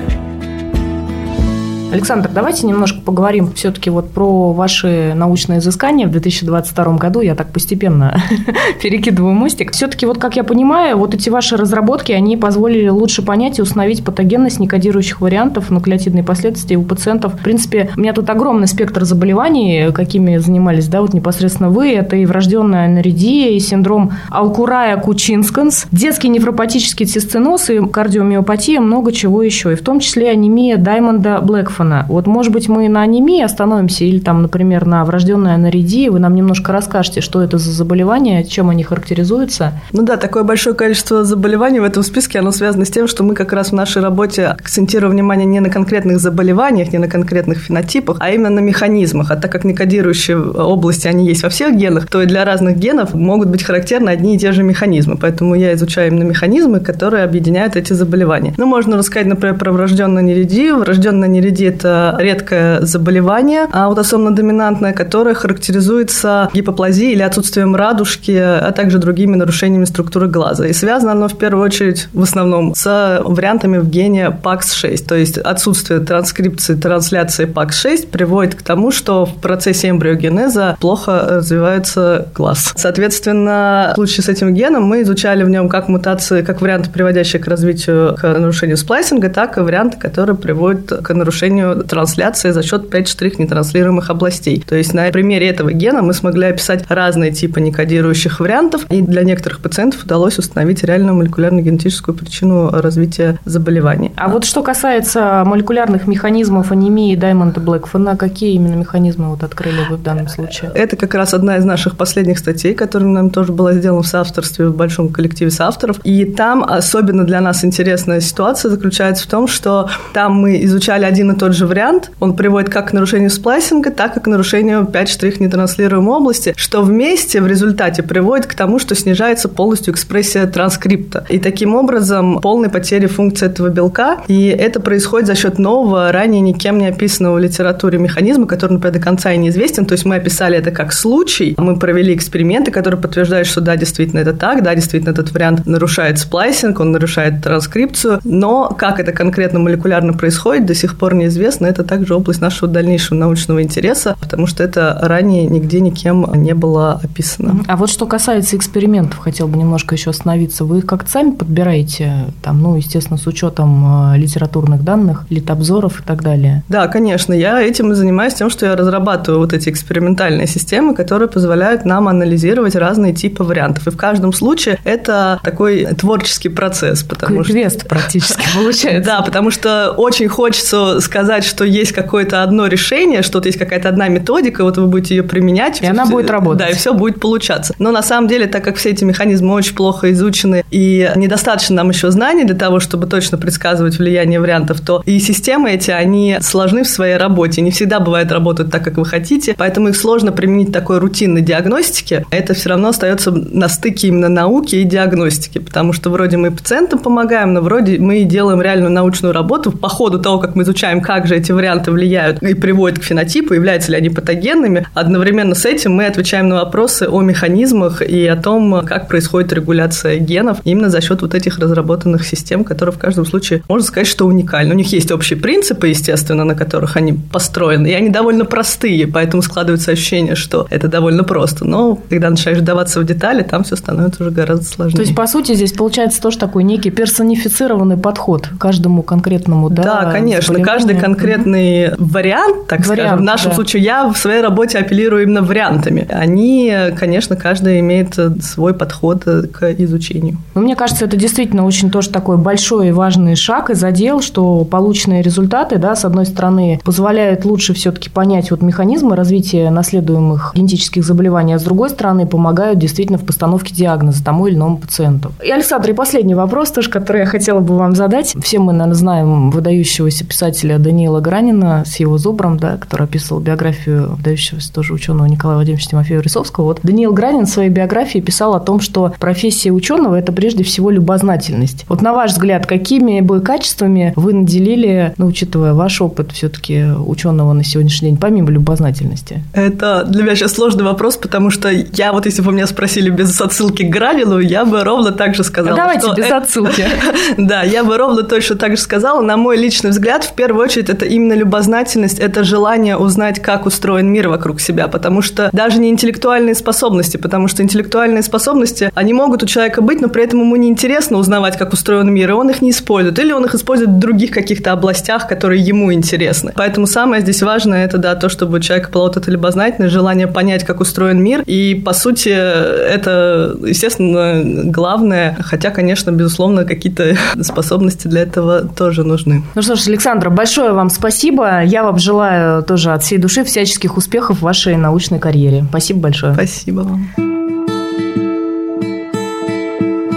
Александр, 1.92 2.30
давайте 2.32 2.66
немножко 2.66 3.02
поговорим 3.02 3.52
все-таки 3.52 3.90
вот 3.90 4.08
про 4.12 4.54
ваши 4.54 5.12
научные 5.14 5.58
изыскания 5.58 6.06
в 6.06 6.10
2022 6.10 6.96
году. 6.96 7.20
Я 7.20 7.34
так 7.34 7.52
постепенно 7.52 8.18
перекидываю 8.82 9.34
мостик. 9.34 9.72
Все-таки 9.72 10.06
вот, 10.06 10.16
как 10.16 10.36
я 10.36 10.42
понимаю, 10.42 10.96
вот 10.96 11.12
эти 11.12 11.28
ваши 11.28 11.58
разработки, 11.58 12.10
они 12.12 12.38
позволили 12.38 12.88
лучше 12.88 13.20
понять 13.20 13.58
и 13.58 13.62
установить 13.62 14.02
патогенность 14.02 14.58
некодирующих 14.58 15.20
вариантов 15.20 15.68
нуклеотидной 15.68 16.22
последствия 16.22 16.78
у 16.78 16.82
пациентов. 16.82 17.34
В 17.34 17.42
принципе, 17.44 17.90
у 17.94 18.00
меня 18.00 18.14
тут 18.14 18.30
огромный 18.30 18.68
спектр 18.68 19.04
заболеваний, 19.04 19.92
какими 19.92 20.38
занимались, 20.38 20.88
да, 20.88 21.02
вот 21.02 21.12
непосредственно 21.12 21.68
вы. 21.68 21.92
Это 21.92 22.16
и 22.16 22.24
врожденная 22.24 22.86
аноридия, 22.86 23.50
и 23.50 23.60
синдром 23.60 24.12
Алкурая-Кучинсканс, 24.30 25.88
детский 25.92 26.30
нефропатический 26.30 27.04
цистеноз 27.04 27.68
и 27.68 27.86
кардиомиопатия, 27.86 28.80
много 28.80 29.12
чего 29.12 29.42
еще. 29.42 29.72
И 29.72 29.76
в 29.76 29.82
том 29.82 30.00
числе 30.00 30.30
анемия 30.30 30.78
Даймонда 30.78 31.42
Блэкфона. 31.82 32.06
Вот, 32.08 32.26
может 32.26 32.52
быть, 32.52 32.68
мы 32.68 32.88
на 32.88 33.02
анемии 33.02 33.42
остановимся 33.42 34.04
или 34.04 34.18
там, 34.18 34.42
например, 34.42 34.86
на 34.86 35.04
врожденной 35.04 35.54
аноридии. 35.54 36.08
Вы 36.08 36.18
нам 36.18 36.34
немножко 36.34 36.72
расскажете, 36.72 37.20
что 37.20 37.42
это 37.42 37.58
за 37.58 37.72
заболевания, 37.72 38.44
чем 38.44 38.70
они 38.70 38.84
характеризуются. 38.84 39.72
Ну 39.92 40.02
да, 40.02 40.16
такое 40.16 40.44
большое 40.44 40.74
количество 40.74 41.24
заболеваний 41.24 41.80
в 41.80 41.84
этом 41.84 42.02
списке, 42.02 42.38
оно 42.38 42.52
связано 42.52 42.84
с 42.84 42.90
тем, 42.90 43.08
что 43.08 43.24
мы 43.24 43.34
как 43.34 43.52
раз 43.52 43.70
в 43.70 43.74
нашей 43.74 44.02
работе 44.02 44.46
акцентируем 44.46 45.12
внимание 45.12 45.46
не 45.46 45.60
на 45.60 45.70
конкретных 45.70 46.18
заболеваниях, 46.18 46.92
не 46.92 46.98
на 46.98 47.08
конкретных 47.08 47.58
фенотипах, 47.58 48.16
а 48.20 48.30
именно 48.30 48.50
на 48.50 48.60
механизмах. 48.60 49.30
А 49.30 49.36
так 49.36 49.50
как 49.52 49.64
некодирующие 49.64 50.38
области, 50.38 51.08
они 51.08 51.26
есть 51.26 51.42
во 51.42 51.48
всех 51.48 51.76
генах, 51.76 52.06
то 52.06 52.22
и 52.22 52.26
для 52.26 52.44
разных 52.44 52.78
генов 52.78 53.14
могут 53.14 53.48
быть 53.48 53.62
характерны 53.62 54.10
одни 54.10 54.36
и 54.36 54.38
те 54.38 54.52
же 54.52 54.62
механизмы. 54.62 55.16
Поэтому 55.20 55.54
я 55.54 55.72
изучаю 55.74 56.10
именно 56.10 56.24
механизмы, 56.24 56.80
которые 56.80 57.24
объединяют 57.24 57.76
эти 57.76 57.92
заболевания. 57.92 58.54
Ну, 58.56 58.66
можно 58.66 58.96
рассказать, 58.96 59.26
например, 59.26 59.56
про 59.58 59.72
врожденную 59.72 60.24
неридию. 60.24 60.78
Врожденная 60.78 61.28
неридия– 61.28 61.71
это 61.72 62.16
редкое 62.18 62.80
заболевание, 62.82 63.66
аутосомно-доминантное, 63.72 64.92
которое 64.92 65.34
характеризуется 65.34 66.50
гипоплазией 66.52 67.12
или 67.12 67.22
отсутствием 67.22 67.74
радужки, 67.74 68.32
а 68.32 68.72
также 68.72 68.98
другими 68.98 69.36
нарушениями 69.36 69.84
структуры 69.84 70.28
глаза. 70.28 70.66
И 70.66 70.72
связано 70.72 71.12
оно 71.12 71.28
в 71.28 71.36
первую 71.36 71.64
очередь 71.64 72.08
в 72.12 72.22
основном 72.22 72.74
с 72.74 73.20
вариантами 73.24 73.78
в 73.78 73.88
гене 73.88 74.36
PAX6, 74.42 75.06
то 75.06 75.14
есть 75.14 75.38
отсутствие 75.38 76.00
транскрипции, 76.00 76.74
трансляции 76.74 77.46
PAX6 77.46 78.08
приводит 78.08 78.54
к 78.54 78.62
тому, 78.62 78.90
что 78.90 79.26
в 79.26 79.34
процессе 79.36 79.90
эмбриогенеза 79.90 80.76
плохо 80.80 81.26
развивается 81.30 82.28
глаз. 82.34 82.72
Соответственно, 82.76 83.90
в 83.92 83.94
случае 83.96 84.24
с 84.24 84.28
этим 84.28 84.54
геном 84.54 84.84
мы 84.84 85.02
изучали 85.02 85.42
в 85.42 85.48
нем 85.48 85.68
как 85.68 85.88
мутации, 85.88 86.42
как 86.42 86.60
варианты, 86.60 86.90
приводящие 86.90 87.40
к 87.42 87.46
развитию, 87.46 88.16
к 88.20 88.22
нарушению 88.22 88.76
сплайсинга, 88.76 89.28
так 89.28 89.58
и 89.58 89.60
варианты, 89.60 89.98
которые 89.98 90.36
приводят 90.36 90.88
к 91.02 91.14
нарушению 91.14 91.61
трансляции 91.88 92.50
за 92.50 92.62
счет 92.62 92.92
5-штрих 92.92 93.36
нетранслируемых 93.38 94.10
областей. 94.10 94.62
То 94.66 94.74
есть 94.74 94.94
на 94.94 95.10
примере 95.10 95.48
этого 95.48 95.72
гена 95.72 96.02
мы 96.02 96.14
смогли 96.14 96.46
описать 96.46 96.84
разные 96.88 97.32
типы 97.32 97.60
некодирующих 97.60 98.40
вариантов, 98.40 98.86
и 98.90 99.02
для 99.02 99.22
некоторых 99.24 99.60
пациентов 99.60 100.04
удалось 100.04 100.38
установить 100.38 100.84
реальную 100.84 101.14
молекулярно-генетическую 101.14 102.16
причину 102.16 102.70
развития 102.70 103.38
заболевания. 103.44 104.12
А 104.16 104.28
вот 104.28 104.44
что 104.44 104.62
касается 104.62 105.42
молекулярных 105.46 106.06
механизмов 106.06 106.72
анемии 106.72 107.16
Даймонда 107.16 107.60
Блэкфона, 107.60 108.16
какие 108.16 108.54
именно 108.54 108.74
механизмы 108.74 109.30
вот 109.30 109.42
открыли 109.42 109.80
вы 109.88 109.96
в 109.96 110.02
данном 110.02 110.28
случае? 110.28 110.70
Это 110.74 110.96
как 110.96 111.14
раз 111.14 111.34
одна 111.34 111.56
из 111.56 111.64
наших 111.64 111.96
последних 111.96 112.38
статей, 112.38 112.74
которая 112.74 113.08
нам 113.08 113.30
тоже 113.30 113.52
была 113.52 113.72
сделана 113.72 114.02
в 114.02 114.06
соавторстве 114.06 114.66
в 114.66 114.76
большом 114.76 115.08
коллективе 115.08 115.50
соавторов. 115.50 115.98
И 116.04 116.24
там 116.24 116.64
особенно 116.64 117.24
для 117.24 117.40
нас 117.40 117.64
интересная 117.64 118.20
ситуация 118.20 118.70
заключается 118.70 119.24
в 119.24 119.26
том, 119.26 119.46
что 119.48 119.88
там 120.12 120.34
мы 120.34 120.64
изучали 120.64 121.04
один 121.04 121.32
и 121.32 121.36
тот 121.42 121.56
же 121.56 121.66
вариант. 121.66 122.12
Он 122.20 122.36
приводит 122.36 122.70
как 122.70 122.90
к 122.90 122.92
нарушению 122.92 123.28
сплайсинга, 123.28 123.90
так 123.90 124.16
и 124.16 124.20
к 124.20 124.28
нарушению 124.28 124.86
5 124.86 125.08
штрих 125.08 125.40
нетранслируемой 125.40 126.18
области, 126.18 126.54
что 126.56 126.82
вместе 126.82 127.40
в 127.40 127.48
результате 127.48 128.04
приводит 128.04 128.46
к 128.46 128.54
тому, 128.54 128.78
что 128.78 128.94
снижается 128.94 129.48
полностью 129.48 129.92
экспрессия 129.92 130.46
транскрипта. 130.46 131.26
И 131.28 131.40
таким 131.40 131.74
образом 131.74 132.38
полной 132.38 132.68
потери 132.68 133.06
функции 133.06 133.46
этого 133.46 133.70
белка. 133.70 134.18
И 134.28 134.46
это 134.46 134.78
происходит 134.78 135.26
за 135.26 135.34
счет 135.34 135.58
нового, 135.58 136.12
ранее 136.12 136.40
никем 136.40 136.78
не 136.78 136.86
описанного 136.86 137.34
в 137.34 137.38
литературе 137.40 137.98
механизма, 137.98 138.46
который, 138.46 138.74
например, 138.74 138.94
до 138.94 139.00
конца 139.00 139.32
и 139.32 139.36
неизвестен. 139.36 139.84
То 139.84 139.94
есть 139.94 140.04
мы 140.04 140.14
описали 140.14 140.56
это 140.56 140.70
как 140.70 140.92
случай, 140.92 141.56
мы 141.58 141.76
провели 141.76 142.14
эксперименты, 142.14 142.70
которые 142.70 143.00
подтверждают, 143.00 143.48
что 143.48 143.60
да, 143.60 143.74
действительно 143.74 144.20
это 144.20 144.32
так, 144.32 144.62
да, 144.62 144.76
действительно 144.76 145.10
этот 145.10 145.32
вариант 145.32 145.66
нарушает 145.66 146.20
сплайсинг, 146.20 146.78
он 146.78 146.92
нарушает 146.92 147.42
транскрипцию, 147.42 148.20
но 148.22 148.68
как 148.68 149.00
это 149.00 149.10
конкретно 149.10 149.58
молекулярно 149.58 150.12
происходит, 150.12 150.66
до 150.66 150.74
сих 150.76 150.96
пор 150.96 151.14
неизвестно. 151.14 151.31
Это 151.40 151.84
также 151.84 152.14
область 152.14 152.40
нашего 152.40 152.70
дальнейшего 152.70 153.18
научного 153.18 153.62
интереса, 153.62 154.16
потому 154.20 154.46
что 154.46 154.62
это 154.62 154.98
ранее 155.00 155.46
нигде 155.46 155.80
никем 155.80 156.26
не 156.34 156.54
было 156.54 157.00
описано. 157.02 157.62
А 157.66 157.76
вот 157.76 157.90
что 157.90 158.06
касается 158.06 158.56
экспериментов, 158.56 159.18
хотел 159.18 159.48
бы 159.48 159.58
немножко 159.58 159.94
еще 159.94 160.10
остановиться. 160.10 160.64
Вы 160.64 160.78
их 160.78 160.86
как-то 160.86 161.10
сами 161.10 161.30
подбираете, 161.32 162.26
там, 162.42 162.60
ну, 162.62 162.76
естественно, 162.76 163.18
с 163.18 163.26
учетом 163.26 164.12
э, 164.12 164.18
литературных 164.18 164.82
данных, 164.84 165.26
литобзоров 165.30 166.00
и 166.00 166.02
так 166.02 166.22
далее? 166.22 166.62
Да, 166.68 166.88
конечно. 166.88 167.32
Я 167.32 167.60
этим 167.60 167.92
и 167.92 167.94
занимаюсь 167.94 168.34
тем, 168.34 168.50
что 168.50 168.66
я 168.66 168.76
разрабатываю 168.76 169.40
вот 169.40 169.52
эти 169.52 169.68
экспериментальные 169.68 170.46
системы, 170.46 170.94
которые 170.94 171.28
позволяют 171.28 171.84
нам 171.84 172.08
анализировать 172.08 172.74
разные 172.76 173.12
типы 173.12 173.44
вариантов. 173.44 173.86
И 173.86 173.90
в 173.90 173.96
каждом 173.96 174.32
случае 174.32 174.78
это 174.84 175.40
такой 175.42 175.86
творческий 175.86 176.48
процесс. 176.48 177.02
Потому 177.02 177.42
Квест 177.42 177.80
что... 177.80 177.88
практически 177.88 178.44
получается. 178.54 179.10
Да, 179.10 179.22
потому 179.22 179.50
что 179.50 179.90
очень 179.96 180.28
хочется 180.28 181.00
сказать, 181.00 181.21
что 181.44 181.64
есть 181.64 181.92
какое-то 181.92 182.42
одно 182.42 182.66
решение, 182.66 183.22
что-то 183.22 183.48
есть 183.48 183.58
какая-то 183.58 183.88
одна 183.88 184.08
методика, 184.08 184.64
вот 184.64 184.76
вы 184.78 184.86
будете 184.86 185.16
ее 185.16 185.22
применять. 185.22 185.80
И 185.80 185.86
она 185.86 186.06
будет 186.06 186.30
работать. 186.30 186.66
Да, 186.66 186.68
и 186.70 186.74
все 186.74 186.94
будет 186.94 187.20
получаться. 187.20 187.74
Но 187.78 187.90
на 187.90 188.02
самом 188.02 188.28
деле, 188.28 188.46
так 188.46 188.64
как 188.64 188.76
все 188.76 188.90
эти 188.90 189.04
механизмы 189.04 189.54
очень 189.54 189.74
плохо 189.74 190.10
изучены 190.12 190.64
и 190.70 191.10
недостаточно 191.16 191.76
нам 191.76 191.90
еще 191.90 192.10
знаний 192.10 192.44
для 192.44 192.54
того, 192.54 192.80
чтобы 192.80 193.06
точно 193.06 193.38
предсказывать 193.38 193.98
влияние 193.98 194.40
вариантов, 194.40 194.80
то 194.80 195.02
и 195.06 195.18
системы 195.18 195.70
эти, 195.72 195.90
они 195.90 196.38
сложны 196.40 196.84
в 196.84 196.88
своей 196.88 197.16
работе. 197.16 197.60
Не 197.60 197.70
всегда 197.70 198.00
бывает 198.00 198.30
работать 198.32 198.70
так, 198.70 198.84
как 198.84 198.96
вы 198.96 199.04
хотите, 199.04 199.54
поэтому 199.56 199.88
их 199.88 199.96
сложно 199.96 200.32
применить 200.32 200.72
такой 200.72 200.98
рутинной 200.98 201.42
диагностике. 201.42 202.26
Это 202.30 202.54
все 202.54 202.70
равно 202.70 202.88
остается 202.88 203.30
на 203.30 203.68
стыке 203.68 204.08
именно 204.08 204.28
науки 204.28 204.76
и 204.76 204.84
диагностики, 204.84 205.58
потому 205.58 205.92
что 205.92 206.10
вроде 206.10 206.36
мы 206.36 206.50
пациентам 206.50 206.98
помогаем, 206.98 207.54
но 207.54 207.60
вроде 207.60 207.98
мы 207.98 208.24
делаем 208.24 208.60
реальную 208.60 208.90
научную 208.90 209.32
работу 209.32 209.70
по 209.72 209.88
ходу 209.88 210.18
того, 210.18 210.38
как 210.38 210.54
мы 210.54 210.62
изучаем, 210.62 211.00
как 211.14 211.26
же 211.26 211.36
эти 211.36 211.52
варианты 211.52 211.90
влияют 211.90 212.42
и 212.42 212.54
приводят 212.54 212.98
к 212.98 213.02
фенотипу, 213.02 213.52
являются 213.52 213.90
ли 213.90 213.98
они 213.98 214.08
патогенными. 214.08 214.86
Одновременно 214.94 215.54
с 215.54 215.66
этим 215.66 215.92
мы 215.92 216.06
отвечаем 216.06 216.48
на 216.48 216.54
вопросы 216.54 217.06
о 217.06 217.20
механизмах 217.20 218.00
и 218.00 218.26
о 218.26 218.36
том, 218.36 218.82
как 218.86 219.08
происходит 219.08 219.52
регуляция 219.52 220.16
генов 220.16 220.58
именно 220.64 220.88
за 220.88 221.02
счет 221.02 221.20
вот 221.20 221.34
этих 221.34 221.58
разработанных 221.58 222.26
систем, 222.26 222.64
которые 222.64 222.94
в 222.94 222.98
каждом 222.98 223.26
случае, 223.26 223.62
можно 223.68 223.86
сказать, 223.86 224.06
что 224.06 224.26
уникальны. 224.26 224.72
У 224.72 224.76
них 224.76 224.90
есть 224.90 225.12
общие 225.12 225.38
принципы, 225.38 225.88
естественно, 225.88 226.44
на 226.44 226.54
которых 226.54 226.96
они 226.96 227.12
построены, 227.12 227.88
и 227.88 227.92
они 227.92 228.08
довольно 228.08 228.46
простые, 228.46 229.06
поэтому 229.06 229.42
складывается 229.42 229.92
ощущение, 229.92 230.34
что 230.34 230.66
это 230.70 230.88
довольно 230.88 231.24
просто. 231.24 231.66
Но 231.66 231.96
когда 232.08 232.30
начинаешь 232.30 232.60
вдаваться 232.60 233.00
в 233.00 233.04
детали, 233.04 233.42
там 233.42 233.64
все 233.64 233.76
становится 233.76 234.22
уже 234.22 234.32
гораздо 234.32 234.64
сложнее. 234.64 234.96
То 234.96 235.02
есть, 235.02 235.14
по 235.14 235.26
сути, 235.26 235.54
здесь 235.54 235.72
получается 235.72 236.22
тоже 236.22 236.38
такой 236.38 236.64
некий 236.64 236.90
персонифицированный 236.90 237.98
подход 237.98 238.46
к 238.46 238.58
каждому 238.58 239.02
конкретному, 239.02 239.68
да? 239.68 239.82
Да, 239.82 240.10
конечно. 240.10 240.58
Каждый 240.62 241.01
конкретный 241.02 241.86
mm-hmm. 241.86 241.96
вариант, 241.98 242.66
так 242.68 242.86
вариант, 242.86 243.08
скажем, 243.08 243.18
в 243.18 243.22
нашем 243.22 243.50
да. 243.50 243.54
случае 243.56 243.82
я 243.82 244.08
в 244.08 244.16
своей 244.16 244.40
работе 244.40 244.78
апеллирую 244.78 245.24
именно 245.24 245.42
вариантами. 245.42 246.06
Они, 246.08 246.72
конечно, 246.96 247.34
каждый 247.34 247.80
имеет 247.80 248.16
свой 248.42 248.72
подход 248.72 249.24
к 249.24 249.72
изучению. 249.78 250.38
Ну, 250.54 250.60
мне 250.62 250.76
кажется, 250.76 251.04
это 251.04 251.16
действительно 251.16 251.66
очень 251.66 251.90
тоже 251.90 252.10
такой 252.10 252.36
большой 252.36 252.88
и 252.88 252.92
важный 252.92 253.34
шаг 253.34 253.70
и 253.70 253.74
задел, 253.74 254.22
что 254.22 254.64
полученные 254.64 255.22
результаты, 255.22 255.78
да, 255.78 255.96
с 255.96 256.04
одной 256.04 256.24
стороны, 256.26 256.80
позволяют 256.84 257.44
лучше 257.44 257.74
все-таки 257.74 258.08
понять 258.08 258.52
вот 258.52 258.62
механизмы 258.62 259.16
развития 259.16 259.70
наследуемых 259.70 260.52
генетических 260.54 261.04
заболеваний, 261.04 261.54
а 261.54 261.58
с 261.58 261.64
другой 261.64 261.90
стороны, 261.90 262.26
помогают 262.26 262.78
действительно 262.78 263.18
в 263.18 263.26
постановке 263.26 263.74
диагноза 263.74 264.24
тому 264.24 264.46
или 264.46 264.54
иному 264.54 264.78
пациенту. 264.78 265.32
И, 265.42 265.50
Александр, 265.50 265.90
и 265.90 265.92
последний 265.94 266.36
вопрос 266.36 266.70
тоже, 266.70 266.90
который 266.90 267.22
я 267.22 267.26
хотела 267.26 267.58
бы 267.60 267.76
вам 267.76 267.96
задать. 267.96 268.34
Все 268.42 268.60
мы, 268.60 268.72
наверное, 268.72 268.94
знаем 268.94 269.50
выдающегося 269.50 270.24
писателя 270.24 270.78
Даниила 270.92 271.20
Гранина 271.20 271.84
с 271.86 271.96
его 271.96 272.18
зубром, 272.18 272.58
да, 272.58 272.76
который 272.76 273.04
описывал 273.04 273.40
биографию 273.40 274.14
выдающегося 274.16 274.70
тоже 274.70 274.92
ученого 274.92 275.26
Николая 275.26 275.56
Владимировича 275.56 275.88
Тимофеева 275.88 276.20
Рисовского. 276.20 276.64
Вот 276.64 276.80
Даниил 276.82 277.14
Гранин 277.14 277.46
в 277.46 277.48
своей 277.48 277.70
биографии 277.70 278.18
писал 278.18 278.54
о 278.54 278.60
том, 278.60 278.80
что 278.80 279.14
профессия 279.18 279.70
ученого– 279.70 280.16
это 280.18 280.32
прежде 280.32 280.64
всего 280.64 280.90
любознательность. 280.90 281.86
Вот 281.88 282.02
на 282.02 282.12
ваш 282.12 282.32
взгляд, 282.32 282.66
какими 282.66 283.22
бы 283.22 283.40
качествами 283.40 284.12
вы 284.16 284.34
наделили, 284.34 285.14
ну, 285.16 285.26
учитывая 285.26 285.72
ваш 285.72 286.02
опыт 286.02 286.32
все-таки 286.32 286.84
ученого 286.84 287.54
на 287.54 287.64
сегодняшний 287.64 288.10
день, 288.10 288.18
помимо 288.18 288.50
любознательности? 288.50 289.42
Это 289.54 290.04
для 290.04 290.24
меня 290.24 290.36
сейчас 290.36 290.52
сложный 290.52 290.84
вопрос, 290.84 291.16
потому 291.16 291.48
что 291.48 291.70
я 291.70 292.12
вот, 292.12 292.26
если 292.26 292.42
бы 292.42 292.52
меня 292.52 292.66
спросили 292.66 293.08
без 293.08 293.40
отсылки 293.40 293.82
к 293.82 293.88
Гранину, 293.88 294.40
я 294.40 294.66
бы 294.66 294.84
ровно 294.84 295.12
так 295.12 295.34
же 295.34 295.42
сказала. 295.42 295.74
Давайте 295.74 296.12
без 296.14 296.30
отсылки. 296.30 296.86
Да, 297.38 297.62
я 297.62 297.82
бы 297.82 297.96
ровно 297.96 298.22
точно 298.24 298.56
так 298.56 298.76
же 298.76 298.82
сказала. 298.82 299.22
На 299.22 299.36
мой 299.36 299.56
личный 299.56 299.90
взгляд, 299.90 300.24
в 300.24 300.34
первую 300.34 300.64
очередь, 300.64 300.81
очередь, 300.82 300.90
это 300.90 301.06
именно 301.06 301.34
любознательность, 301.34 302.18
это 302.18 302.44
желание 302.44 302.96
узнать, 302.96 303.40
как 303.40 303.66
устроен 303.66 304.08
мир 304.08 304.28
вокруг 304.28 304.60
себя, 304.60 304.88
потому 304.88 305.22
что 305.22 305.50
даже 305.52 305.78
не 305.78 305.88
интеллектуальные 305.88 306.54
способности, 306.54 307.16
потому 307.16 307.48
что 307.48 307.62
интеллектуальные 307.62 308.22
способности, 308.22 308.90
они 308.94 309.12
могут 309.12 309.42
у 309.42 309.46
человека 309.46 309.82
быть, 309.82 310.00
но 310.00 310.08
при 310.08 310.24
этом 310.24 310.40
ему 310.40 310.56
не 310.56 310.68
интересно 310.68 311.18
узнавать, 311.18 311.56
как 311.56 311.72
устроен 311.72 312.12
мир, 312.12 312.30
и 312.30 312.32
он 312.32 312.50
их 312.50 312.62
не 312.62 312.70
использует, 312.70 313.18
или 313.18 313.32
он 313.32 313.44
их 313.44 313.54
использует 313.54 313.90
в 313.90 313.98
других 313.98 314.30
каких-то 314.30 314.72
областях, 314.72 315.28
которые 315.28 315.62
ему 315.62 315.92
интересны. 315.92 316.52
Поэтому 316.54 316.86
самое 316.86 317.22
здесь 317.22 317.42
важное 317.42 317.84
это 317.84 317.98
да, 317.98 318.14
то, 318.14 318.28
чтобы 318.28 318.58
у 318.58 318.60
человека 318.60 318.90
была 318.92 319.04
вот 319.04 319.16
эта 319.16 319.30
любознательность, 319.30 319.92
желание 319.92 320.26
понять, 320.26 320.64
как 320.64 320.80
устроен 320.80 321.22
мир, 321.22 321.42
и 321.46 321.74
по 321.74 321.92
сути 321.92 322.28
это, 322.28 323.56
естественно, 323.66 324.42
главное, 324.70 325.36
хотя, 325.40 325.70
конечно, 325.70 326.10
безусловно, 326.10 326.64
какие-то 326.64 327.16
способности 327.42 328.08
для 328.08 328.22
этого 328.22 328.62
тоже 328.62 329.04
нужны. 329.04 329.42
Ну 329.54 329.62
что 329.62 329.76
ж, 329.76 329.88
Александра, 329.88 330.30
большое 330.30 330.71
вам 330.74 330.90
спасибо. 330.90 331.62
Я 331.62 331.82
вам 331.82 331.98
желаю 331.98 332.62
тоже 332.62 332.92
от 332.92 333.02
всей 333.02 333.18
души 333.18 333.44
всяческих 333.44 333.96
успехов 333.96 334.38
в 334.38 334.42
вашей 334.42 334.76
научной 334.76 335.18
карьере. 335.18 335.64
Спасибо 335.68 336.00
большое. 336.00 336.34
Спасибо 336.34 336.80
вам. 336.80 337.08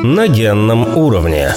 На 0.03 0.27
генном 0.27 0.97
уровне. 0.97 1.49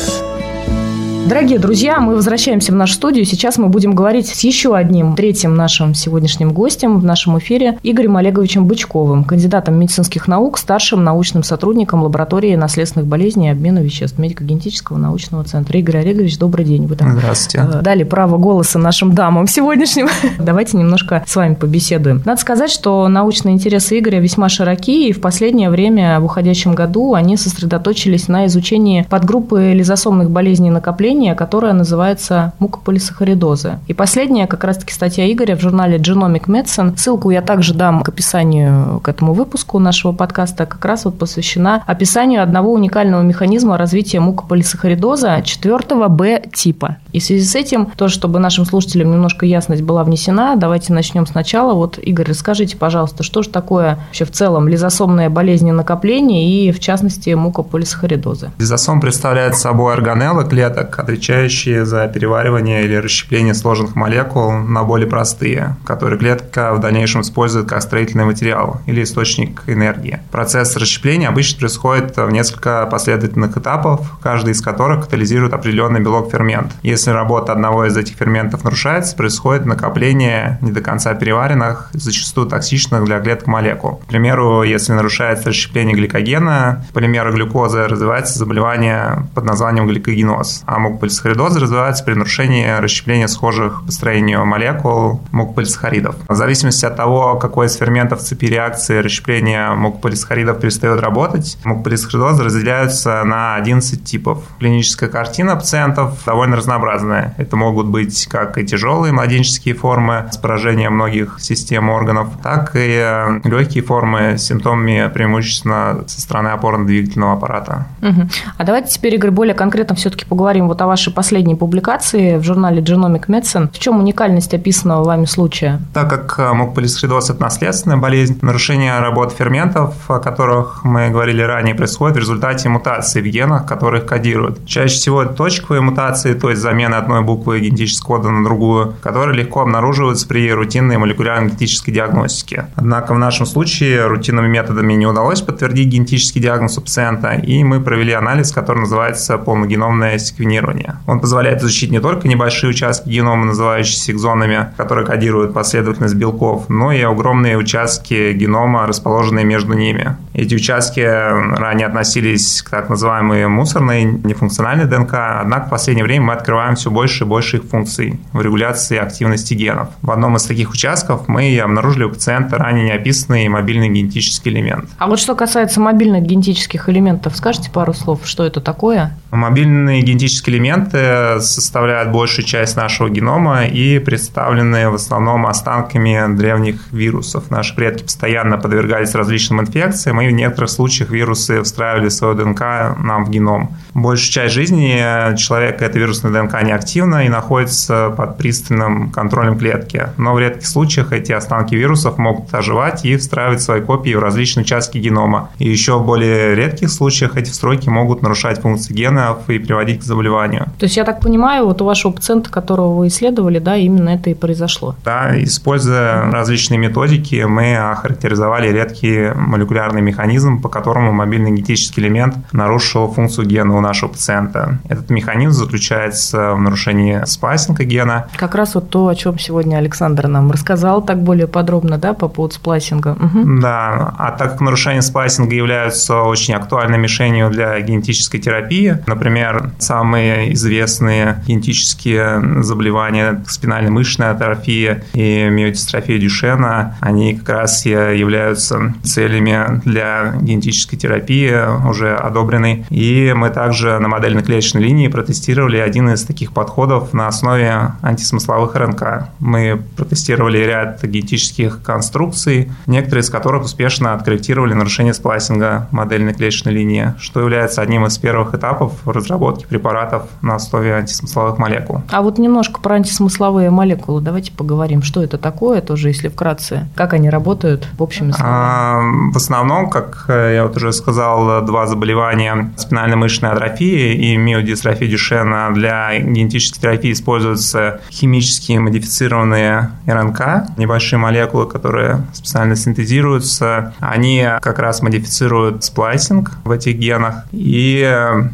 Дорогие 1.28 1.58
друзья, 1.58 2.00
мы 2.00 2.14
возвращаемся 2.14 2.72
в 2.72 2.74
нашу 2.74 2.94
студию. 2.94 3.26
Сейчас 3.26 3.58
мы 3.58 3.68
будем 3.68 3.94
говорить 3.94 4.28
с 4.28 4.40
еще 4.44 4.74
одним, 4.74 5.14
третьим 5.14 5.54
нашим 5.56 5.92
сегодняшним 5.92 6.52
гостем 6.52 6.98
в 6.98 7.04
нашем 7.04 7.38
эфире, 7.38 7.78
Игорем 7.82 8.16
Олеговичем 8.16 8.64
Бычковым, 8.64 9.24
кандидатом 9.24 9.74
медицинских 9.74 10.26
наук, 10.26 10.56
старшим 10.56 11.04
научным 11.04 11.42
сотрудником 11.42 12.02
лаборатории 12.02 12.56
наследственных 12.56 13.06
болезней 13.06 13.48
и 13.48 13.50
обмена 13.50 13.80
веществ 13.80 14.18
медико-генетического 14.18 14.96
научного 14.96 15.44
центра. 15.44 15.78
Игорь 15.78 15.98
Олегович, 15.98 16.38
добрый 16.38 16.64
день. 16.64 16.86
Вы 16.86 16.96
там 16.96 17.12
Здравствуйте. 17.12 17.68
Э, 17.74 17.82
дали 17.82 18.04
право 18.04 18.38
голоса 18.38 18.78
нашим 18.78 19.14
дамам 19.14 19.46
сегодняшним. 19.48 20.08
Давайте 20.38 20.78
немножко 20.78 21.24
с 21.26 21.36
вами 21.36 21.52
побеседуем. 21.52 22.22
Надо 22.24 22.40
сказать, 22.40 22.70
что 22.70 23.06
научные 23.06 23.54
интересы 23.54 23.98
Игоря 23.98 24.18
весьма 24.18 24.48
широки, 24.48 25.10
и 25.10 25.12
в 25.12 25.20
последнее 25.20 25.68
время, 25.68 26.20
в 26.20 26.24
уходящем 26.24 26.74
году, 26.74 27.12
они 27.12 27.36
сосредоточились 27.36 28.28
на 28.28 28.46
изучении 28.46 29.06
подгруппы 29.10 29.74
лизосомных 29.74 30.30
болезней 30.30 30.70
накопления 30.70 31.17
заболевание, 31.18 31.34
которое 31.34 31.72
называется 31.72 32.52
мукополисахаридоза. 32.60 33.80
И 33.88 33.94
последняя 33.94 34.46
как 34.46 34.64
раз-таки 34.64 34.92
статья 34.92 35.30
Игоря 35.30 35.56
в 35.56 35.60
журнале 35.60 35.98
Genomic 35.98 36.46
Medicine. 36.46 36.96
Ссылку 36.96 37.30
я 37.30 37.42
также 37.42 37.74
дам 37.74 38.02
к 38.02 38.08
описанию 38.08 39.00
к 39.00 39.08
этому 39.08 39.32
выпуску 39.32 39.78
нашего 39.78 40.12
подкаста, 40.12 40.66
как 40.66 40.84
раз 40.84 41.04
вот 41.04 41.18
посвящена 41.18 41.82
описанию 41.86 42.42
одного 42.42 42.72
уникального 42.72 43.22
механизма 43.22 43.76
развития 43.76 44.20
мукополисахаридоза 44.20 45.42
4 45.42 46.08
Б 46.08 46.42
типа. 46.54 46.96
И 47.12 47.20
в 47.20 47.24
связи 47.24 47.44
с 47.44 47.54
этим, 47.54 47.86
тоже 47.86 48.14
чтобы 48.14 48.38
нашим 48.38 48.64
слушателям 48.64 49.10
немножко 49.10 49.46
ясность 49.46 49.82
была 49.82 50.04
внесена, 50.04 50.54
давайте 50.56 50.92
начнем 50.92 51.26
сначала. 51.26 51.74
Вот, 51.74 51.98
Игорь, 51.98 52.28
расскажите, 52.28 52.76
пожалуйста, 52.76 53.22
что 53.22 53.42
же 53.42 53.48
такое 53.48 53.98
вообще 54.06 54.24
в 54.24 54.30
целом 54.30 54.68
лизосомная 54.68 55.30
болезнь 55.30 55.70
накопления 55.70 56.48
и, 56.48 56.72
в 56.72 56.78
частности, 56.80 57.30
мукополисахаридоза? 57.30 58.52
Лизосом 58.58 59.00
представляет 59.00 59.56
собой 59.56 59.94
органеллы 59.94 60.44
клеток, 60.44 60.90
отвечающие 61.08 61.84
за 61.84 62.06
переваривание 62.08 62.84
или 62.84 62.94
расщепление 62.94 63.54
сложных 63.54 63.96
молекул 63.96 64.52
на 64.52 64.84
более 64.84 65.08
простые, 65.08 65.76
которые 65.86 66.18
клетка 66.18 66.74
в 66.74 66.80
дальнейшем 66.80 67.22
использует 67.22 67.68
как 67.68 67.82
строительный 67.82 68.24
материал 68.24 68.80
или 68.86 69.02
источник 69.02 69.62
энергии. 69.66 70.20
Процесс 70.30 70.76
расщепления 70.76 71.28
обычно 71.28 71.60
происходит 71.60 72.16
в 72.16 72.30
несколько 72.30 72.86
последовательных 72.90 73.56
этапов, 73.56 74.18
каждый 74.22 74.52
из 74.52 74.60
которых 74.60 75.04
катализирует 75.04 75.54
определенный 75.54 76.00
белок-фермент. 76.00 76.72
Если 76.82 77.10
работа 77.10 77.52
одного 77.52 77.86
из 77.86 77.96
этих 77.96 78.16
ферментов 78.16 78.64
нарушается, 78.64 79.16
происходит 79.16 79.64
накопление 79.64 80.58
не 80.60 80.72
до 80.72 80.80
конца 80.80 81.14
переваренных, 81.14 81.90
зачастую 81.92 82.48
токсичных 82.48 83.04
для 83.04 83.20
клеток 83.20 83.46
молекул. 83.46 83.96
К 83.96 84.06
примеру, 84.06 84.62
если 84.62 84.92
нарушается 84.92 85.48
расщепление 85.48 85.96
гликогена, 85.96 86.84
полимера 86.92 87.32
глюкозы, 87.32 87.86
развивается 87.86 88.38
заболевание 88.38 89.26
под 89.34 89.44
названием 89.44 89.86
гликогеноз, 89.86 90.62
а 90.66 90.78
мукополисахаридоза 90.88 91.60
развивается 91.60 92.04
при 92.04 92.14
нарушении 92.14 92.66
расщепления 92.78 93.26
схожих 93.28 93.82
по 93.84 93.92
строению 93.92 94.44
молекул 94.44 95.20
мукополисахаридов. 95.32 96.16
В 96.28 96.34
зависимости 96.34 96.84
от 96.84 96.96
того, 96.96 97.36
какой 97.36 97.66
из 97.66 97.76
ферментов 97.76 98.20
цепи 98.20 98.46
реакции 98.46 98.98
расщепления 98.98 99.72
мукополисахаридов 99.72 100.60
перестает 100.60 101.00
работать, 101.00 101.58
мукополисахаридозы 101.64 102.44
разделяются 102.44 103.22
на 103.24 103.56
11 103.56 104.02
типов. 104.04 104.44
Клиническая 104.58 105.08
картина 105.08 105.56
пациентов 105.56 106.22
довольно 106.24 106.56
разнообразная. 106.56 107.34
Это 107.38 107.56
могут 107.56 107.86
быть 107.86 108.26
как 108.26 108.58
и 108.58 108.64
тяжелые 108.64 109.12
младенческие 109.12 109.74
формы 109.74 110.28
с 110.30 110.36
поражением 110.36 110.94
многих 110.94 111.38
систем 111.40 111.88
органов, 111.88 112.28
так 112.42 112.72
и 112.74 112.98
легкие 113.44 113.84
формы 113.84 114.38
с 114.38 114.44
симптомами 114.44 115.10
преимущественно 115.12 116.04
со 116.06 116.20
стороны 116.20 116.48
опорно-двигательного 116.48 117.34
аппарата. 117.34 117.86
Угу. 118.02 118.28
А 118.56 118.64
давайте 118.64 118.90
теперь, 118.90 119.14
Игорь, 119.14 119.30
более 119.30 119.54
конкретно 119.54 119.94
все-таки 119.96 120.24
поговорим 120.24 120.68
вот 120.68 120.77
о 120.80 120.86
вашей 120.86 121.12
последней 121.12 121.54
публикации 121.54 122.36
в 122.36 122.42
журнале 122.42 122.82
Genomic 122.82 123.26
Medicine. 123.26 123.70
В 123.72 123.78
чем 123.78 123.98
уникальность 123.98 124.52
описанного 124.54 125.04
вами 125.04 125.24
случая? 125.24 125.80
Так 125.94 126.10
как 126.10 126.38
э, 126.38 126.52
мукополисахаридоз– 126.52 127.30
это 127.30 127.40
наследственная 127.40 127.96
болезнь, 127.96 128.38
нарушение 128.42 128.98
работы 128.98 129.34
ферментов, 129.36 129.94
о 130.10 130.18
которых 130.18 130.84
мы 130.84 131.10
говорили 131.10 131.42
ранее, 131.42 131.74
происходит 131.74 132.16
в 132.16 132.20
результате 132.20 132.68
мутаций 132.68 133.22
в 133.22 133.26
генах, 133.26 133.66
которые 133.66 134.02
их 134.02 134.08
кодируют. 134.08 134.66
Чаще 134.66 134.94
всего 134.94 135.22
это 135.22 135.34
точковые 135.34 135.80
мутации, 135.80 136.34
то 136.34 136.50
есть 136.50 136.60
замена 136.60 136.98
одной 136.98 137.22
буквы 137.22 137.60
генетического 137.60 138.08
кода 138.08 138.30
на 138.30 138.42
другую, 138.42 138.94
которые 139.02 139.36
легко 139.36 139.60
обнаруживаются 139.60 140.26
при 140.26 140.50
рутинной 140.50 140.96
молекулярно-генетической 140.96 141.92
диагностике. 141.92 142.68
Однако 142.74 143.12
в 143.12 143.18
нашем 143.18 143.44
случае 143.44 144.06
рутинными 144.06 144.48
методами 144.48 144.94
не 144.94 145.06
удалось 145.06 145.42
подтвердить 145.42 145.88
генетический 145.88 146.40
диагноз 146.40 146.78
у 146.78 146.80
пациента, 146.80 147.32
и 147.32 147.62
мы 147.64 147.80
провели 147.80 148.12
анализ, 148.12 148.50
который 148.50 148.80
называется 148.80 149.36
полногеномное 149.36 150.18
секвенирования. 150.68 150.96
Он 151.06 151.20
позволяет 151.20 151.60
изучить 151.60 151.90
не 151.90 152.00
только 152.00 152.28
небольшие 152.28 152.70
участки 152.70 153.08
генома, 153.08 153.46
называющиеся 153.46 154.12
экзонами, 154.12 154.68
которые 154.76 155.06
кодируют 155.06 155.54
последовательность 155.54 156.14
белков, 156.14 156.68
но 156.68 156.92
и 156.92 157.00
огромные 157.00 157.56
участки 157.56 158.32
генома, 158.32 158.86
расположенные 158.86 159.44
между 159.44 159.74
ними. 159.74 160.16
Эти 160.34 160.54
участки 160.54 161.00
ранее 161.00 161.86
относились 161.86 162.62
к 162.62 162.70
так 162.70 162.88
называемой 162.88 163.48
мусорной, 163.48 164.04
нефункциональной 164.04 164.84
ДНК, 164.84 165.14
однако 165.40 165.66
в 165.66 165.70
последнее 165.70 166.04
время 166.04 166.26
мы 166.26 166.32
открываем 166.34 166.76
все 166.76 166.90
больше 166.90 167.24
и 167.24 167.26
больше 167.26 167.58
их 167.58 167.64
функций 167.64 168.20
в 168.32 168.40
регуляции 168.40 168.98
активности 168.98 169.54
генов. 169.54 169.88
В 170.02 170.10
одном 170.10 170.36
из 170.36 170.44
таких 170.44 170.70
участков 170.70 171.28
мы 171.28 171.58
обнаружили 171.58 172.04
у 172.04 172.10
пациента 172.10 172.56
ранее 172.58 172.86
неописанный 172.86 173.48
мобильный 173.48 173.88
генетический 173.88 174.52
элемент. 174.52 174.88
А 174.98 175.06
вот 175.06 175.18
что 175.18 175.34
касается 175.34 175.80
мобильных 175.80 176.22
генетических 176.22 176.88
элементов, 176.88 177.36
скажите 177.36 177.70
пару 177.70 177.94
слов, 177.94 178.20
что 178.24 178.44
это 178.44 178.60
такое? 178.60 179.16
Мобильные 179.30 180.02
генетические 180.02 180.56
элементы 180.58 181.40
составляют 181.40 182.10
большую 182.10 182.44
часть 182.44 182.76
нашего 182.76 183.08
генома 183.08 183.66
и 183.66 183.98
представлены 183.98 184.90
в 184.90 184.94
основном 184.94 185.46
останками 185.46 186.36
древних 186.36 186.92
вирусов. 186.92 187.50
Наши 187.50 187.74
предки 187.74 188.02
постоянно 188.02 188.58
подвергались 188.58 189.14
различным 189.14 189.60
инфекциям, 189.60 190.20
и 190.20 190.28
в 190.28 190.32
некоторых 190.32 190.70
случаях 190.70 191.10
вирусы 191.10 191.62
встраивали 191.62 192.08
свою 192.08 192.34
ДНК 192.34 192.60
нам 192.98 193.24
в 193.24 193.30
геном. 193.30 193.76
Большую 193.94 194.32
часть 194.32 194.54
жизни 194.54 195.36
человека 195.36 195.84
эта 195.84 195.98
вирусная 195.98 196.32
ДНК 196.32 196.62
не 196.62 196.72
активна 196.72 197.24
и 197.24 197.28
находится 197.28 198.10
под 198.16 198.36
пристальным 198.36 199.10
контролем 199.10 199.58
клетки. 199.58 200.08
Но 200.16 200.34
в 200.34 200.38
редких 200.38 200.66
случаях 200.66 201.12
эти 201.12 201.32
останки 201.32 201.74
вирусов 201.74 202.18
могут 202.18 202.52
оживать 202.52 203.04
и 203.04 203.16
встраивать 203.16 203.62
свои 203.62 203.80
копии 203.80 204.14
в 204.14 204.20
различные 204.20 204.64
участки 204.64 204.98
генома. 204.98 205.50
И 205.58 205.68
еще 205.68 205.98
в 205.98 206.04
более 206.04 206.54
редких 206.54 206.90
случаях 206.90 207.36
эти 207.36 207.50
встройки 207.50 207.88
могут 207.88 208.22
нарушать 208.22 208.60
функции 208.60 208.92
генов 208.92 209.48
и 209.48 209.58
приводить 209.58 210.00
к 210.00 210.02
заболеванию. 210.48 210.72
То 210.78 210.84
есть, 210.84 210.96
я 210.96 211.04
так 211.04 211.20
понимаю, 211.20 211.66
вот 211.66 211.82
у 211.82 211.84
вашего 211.84 212.12
пациента, 212.12 212.50
которого 212.50 212.94
вы 212.94 213.08
исследовали, 213.08 213.58
да, 213.58 213.76
именно 213.76 214.10
это 214.10 214.30
и 214.30 214.34
произошло? 214.34 214.94
Да, 215.04 215.30
используя 215.42 216.30
различные 216.30 216.78
методики, 216.78 217.44
мы 217.48 217.76
охарактеризовали 217.76 218.68
редкий 218.68 219.32
молекулярный 219.34 220.02
механизм, 220.02 220.60
по 220.60 220.68
которому 220.68 221.12
мобильный 221.12 221.50
генетический 221.50 222.02
элемент 222.02 222.36
нарушил 222.52 223.08
функцию 223.08 223.46
гена 223.46 223.76
у 223.76 223.80
нашего 223.80 224.10
пациента. 224.10 224.78
Этот 224.88 225.10
механизм 225.10 225.52
заключается 225.52 226.54
в 226.54 226.60
нарушении 226.60 227.22
сплайсинга 227.24 227.84
гена. 227.84 228.28
Как 228.36 228.54
раз 228.54 228.74
вот 228.74 228.90
то, 228.90 229.08
о 229.08 229.14
чем 229.14 229.38
сегодня 229.38 229.76
Александр 229.76 230.28
нам 230.28 230.50
рассказал 230.50 231.02
так 231.02 231.22
более 231.22 231.46
подробно, 231.46 231.98
да, 231.98 232.14
по 232.14 232.28
поводу 232.28 232.54
сплайсинга. 232.54 233.16
Угу. 233.20 233.60
Да, 233.60 234.14
а 234.18 234.32
так 234.32 234.52
как 234.52 234.60
нарушения 234.60 235.02
сплайсинга 235.02 235.54
являются 235.54 236.22
очень 236.22 236.54
актуальной 236.54 236.98
мишенью 236.98 237.50
для 237.50 237.78
генетической 237.80 238.38
терапии, 238.38 238.98
Например, 239.18 239.72
самый 239.78 240.37
известные 240.52 241.42
генетические 241.46 242.62
заболевания 242.62 243.44
спинальной 243.46 243.90
мышечной 243.90 244.30
атрофии 244.30 245.02
и 245.12 245.48
миодистрофия 245.48 246.18
Дюшена, 246.18 246.96
они 247.00 247.36
как 247.36 247.48
раз 247.48 247.86
и 247.86 247.90
являются 247.90 248.94
целями 249.04 249.80
для 249.84 250.34
генетической 250.40 250.96
терапии, 250.96 251.54
уже 251.88 252.14
одобренной. 252.14 252.86
И 252.90 253.32
мы 253.36 253.50
также 253.50 253.98
на 253.98 254.08
модельной 254.08 254.42
клеточной 254.42 254.82
линии 254.82 255.08
протестировали 255.08 255.78
один 255.78 256.10
из 256.10 256.24
таких 256.24 256.52
подходов 256.52 257.12
на 257.12 257.28
основе 257.28 257.92
антисмысловых 258.02 258.74
РНК. 258.74 259.28
Мы 259.38 259.82
протестировали 259.96 260.58
ряд 260.58 261.02
генетических 261.02 261.82
конструкций, 261.82 262.70
некоторые 262.86 263.22
из 263.22 263.30
которых 263.30 263.64
успешно 263.64 264.14
откорректировали 264.14 264.74
нарушение 264.74 265.14
сплайсинга 265.14 265.88
модельной 265.90 266.34
клеточной 266.34 266.72
линии, 266.72 267.14
что 267.18 267.40
является 267.40 267.82
одним 267.82 268.06
из 268.06 268.18
первых 268.18 268.54
этапов 268.54 268.92
разработки 269.06 269.66
препаратов 269.66 270.27
на 270.42 270.56
основе 270.56 270.94
антисмысловых 270.94 271.58
молекул. 271.58 272.02
А 272.10 272.22
вот 272.22 272.38
немножко 272.38 272.80
про 272.80 272.96
антисмысловые 272.96 273.70
молекулы 273.70 274.20
давайте 274.20 274.52
поговорим. 274.52 275.02
Что 275.02 275.22
это 275.22 275.38
такое 275.38 275.80
тоже, 275.80 276.08
если 276.08 276.28
вкратце? 276.28 276.88
Как 276.94 277.12
они 277.12 277.30
работают 277.30 277.88
в 277.96 278.02
общем 278.02 278.32
а, 278.38 279.00
В 279.32 279.36
основном, 279.36 279.90
как 279.90 280.24
я 280.28 280.64
вот 280.64 280.76
уже 280.76 280.92
сказал, 280.92 281.64
два 281.64 281.86
заболевания 281.86 282.72
спинальной 282.76 283.16
мышечной 283.16 283.50
атрофии 283.50 284.14
и 284.14 284.36
миодистрофии 284.36 285.06
Дюшена 285.06 285.70
для 285.70 286.18
генетической 286.18 286.80
терапии 286.80 287.12
используются 287.12 288.00
химически 288.10 288.72
модифицированные 288.72 289.90
РНК, 290.06 290.76
небольшие 290.76 291.18
молекулы, 291.18 291.66
которые 291.66 292.26
специально 292.32 292.76
синтезируются. 292.76 293.94
Они 294.00 294.46
как 294.60 294.78
раз 294.78 295.02
модифицируют 295.02 295.84
сплайсинг 295.84 296.52
в 296.64 296.70
этих 296.70 296.96
генах. 296.96 297.44
И, 297.52 298.08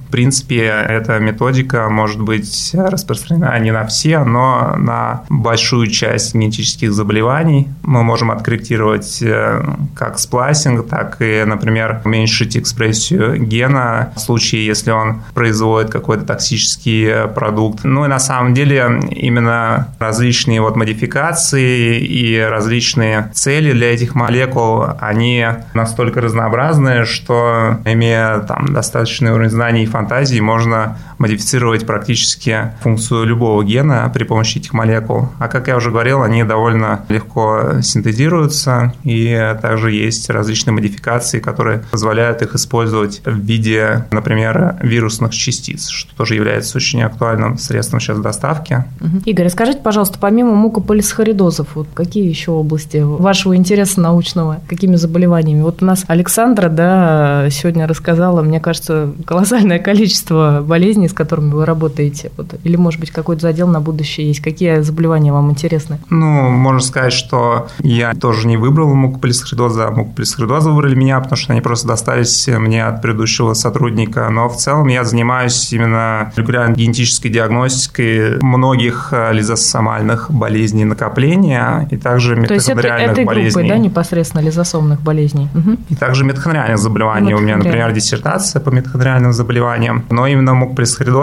в 0.09 0.11
принципе, 0.11 0.65
эта 0.65 1.19
методика 1.19 1.64
может 1.73 2.21
быть 2.21 2.71
распространена 2.75 3.59
не 3.59 3.73
на 3.73 3.87
все, 3.87 4.25
но 4.25 4.75
на 4.77 5.23
большую 5.29 5.89
часть 5.89 6.35
генетических 6.35 6.93
заболеваний. 6.93 7.69
Мы 7.83 8.03
можем 8.03 8.31
откорректировать 8.31 9.23
э, 9.23 9.65
как 9.95 10.19
сплайсинг, 10.19 10.89
так 10.89 11.21
и, 11.21 11.45
например, 11.45 12.03
уменьшить 12.05 12.57
экспрессию 12.57 13.39
гена 13.43 14.13
в 14.17 14.21
случае, 14.21 14.67
если 14.67 14.91
он 14.91 15.23
производит 15.35 15.91
какой-то 15.91 16.25
токсический 16.25 17.29
продукт. 17.35 17.85
Ну 17.85 18.05
и 18.05 18.09
на 18.09 18.19
самом 18.19 18.55
деле 18.55 19.01
именно 19.11 19.89
различные 19.99 20.61
вот 20.61 20.77
модификации 20.77 21.99
и 21.99 22.39
различные 22.41 23.31
цели 23.35 23.73
для 23.73 23.93
этих 23.93 24.15
молекул, 24.15 24.85
они 25.01 25.47
настолько 25.75 26.21
разнообразны, 26.21 27.05
что 27.05 27.79
имея 27.85 28.41
там 28.41 28.73
достаточный 28.73 29.33
уровень 29.33 29.51
знаний 29.51 29.85
и 29.85 29.87
фантазии, 29.87 30.41
можно 30.41 30.97
модифицировать 31.19 31.54
практически 31.87 32.73
функцию 32.81 33.25
любого 33.25 33.63
гена 33.65 34.11
при 34.13 34.25
помощи 34.25 34.59
этих 34.59 34.73
молекул. 34.73 35.29
А 35.39 35.49
как 35.49 35.69
я 35.69 35.77
уже 35.77 35.91
говорил, 35.91 36.23
они 36.23 36.45
довольно 36.45 37.05
легко 37.09 37.81
синтезируются, 37.83 38.93
и 39.05 39.57
также 39.61 39.93
есть 39.93 40.31
различные 40.31 40.75
модификации, 40.75 41.41
которые 41.41 41.85
позволяют 41.91 42.43
их 42.43 42.55
использовать 42.55 43.21
в 43.25 43.39
виде, 43.39 44.07
например, 44.11 44.77
вирусных 44.81 45.33
частиц, 45.33 45.89
что 45.89 46.15
тоже 46.17 46.35
является 46.35 46.77
очень 46.77 47.03
актуальным 47.03 47.59
средством 47.59 48.01
сейчас 48.01 48.19
доставки. 48.19 48.85
Игорь, 49.25 49.49
скажите, 49.49 49.81
пожалуйста, 49.81 50.19
помимо 50.19 50.55
мукополисхоридозов, 50.55 51.69
вот 51.75 51.89
какие 51.95 52.29
еще 52.29 52.53
области 52.53 52.99
вашего 52.99 53.57
интереса 53.57 54.01
научного, 54.01 54.61
какими 54.67 54.97
заболеваниями? 54.97 55.63
Вот 55.63 55.83
у 55.83 55.87
нас 55.87 56.05
Александра, 56.07 56.69
да, 56.69 57.49
сегодня 57.51 57.87
рассказала, 57.87 58.43
мне 58.43 58.61
кажется, 58.61 59.13
колоссальное 59.27 59.79
количество 59.79 60.65
болезней, 60.67 61.09
с 61.09 61.13
которыми 61.13 61.34
вы 61.41 61.65
работаете. 61.65 62.31
Вот, 62.37 62.55
или, 62.65 62.77
может 62.77 63.01
быть, 63.01 63.11
какой-то 63.11 63.43
задел 63.43 63.69
на 63.69 63.81
будущее 63.81 64.29
есть? 64.29 64.41
Какие 64.41 64.81
заболевания 64.81 65.33
вам 65.33 65.51
интересны? 65.51 65.99
Ну, 66.11 66.51
можно 66.51 66.81
сказать, 66.81 67.13
что 67.13 67.69
я 67.81 68.15
тоже 68.15 68.47
не 68.47 68.57
выбрал 68.57 68.95
мукополисхоридоза, 68.95 69.89
а 69.89 69.91
мукополисхоридоза 69.91 70.71
выбрали 70.71 70.95
меня, 70.95 71.21
потому 71.21 71.37
что 71.37 71.53
они 71.53 71.61
просто 71.61 71.89
достались 71.89 72.49
мне 72.49 72.85
от 72.85 73.03
предыдущего 73.03 73.55
сотрудника. 73.55 74.29
Но 74.31 74.49
в 74.49 74.57
целом 74.57 74.89
я 74.89 75.05
занимаюсь 75.05 75.73
именно 75.73 76.33
регулярной 76.37 76.77
генетической 76.77 77.29
диагностикой 77.29 78.39
многих 78.41 79.09
э, 79.13 79.33
лизосомальных 79.33 80.31
болезней 80.31 80.85
накопления 80.85 81.89
и 81.91 81.97
также 81.97 82.37
митохондриальных 82.37 82.49
То 82.49 82.55
есть 82.55 83.19
это, 83.19 83.27
болезней. 83.27 83.63
группы, 83.63 83.69
да, 83.69 83.79
непосредственно 83.79 84.41
лизосомных 84.43 85.01
болезней? 85.01 85.49
Угу. 85.55 85.77
И 85.91 85.95
также 85.97 86.25
митохондриальных 86.25 86.79
заболеваний. 86.79 87.35
У 87.35 87.41
меня, 87.41 87.57
например, 87.57 87.93
диссертация 87.93 88.61
по 88.61 88.71
митохондриальным 88.71 89.33
заболеваниям. 89.33 90.05
Но 90.11 90.27
именно 90.27 90.55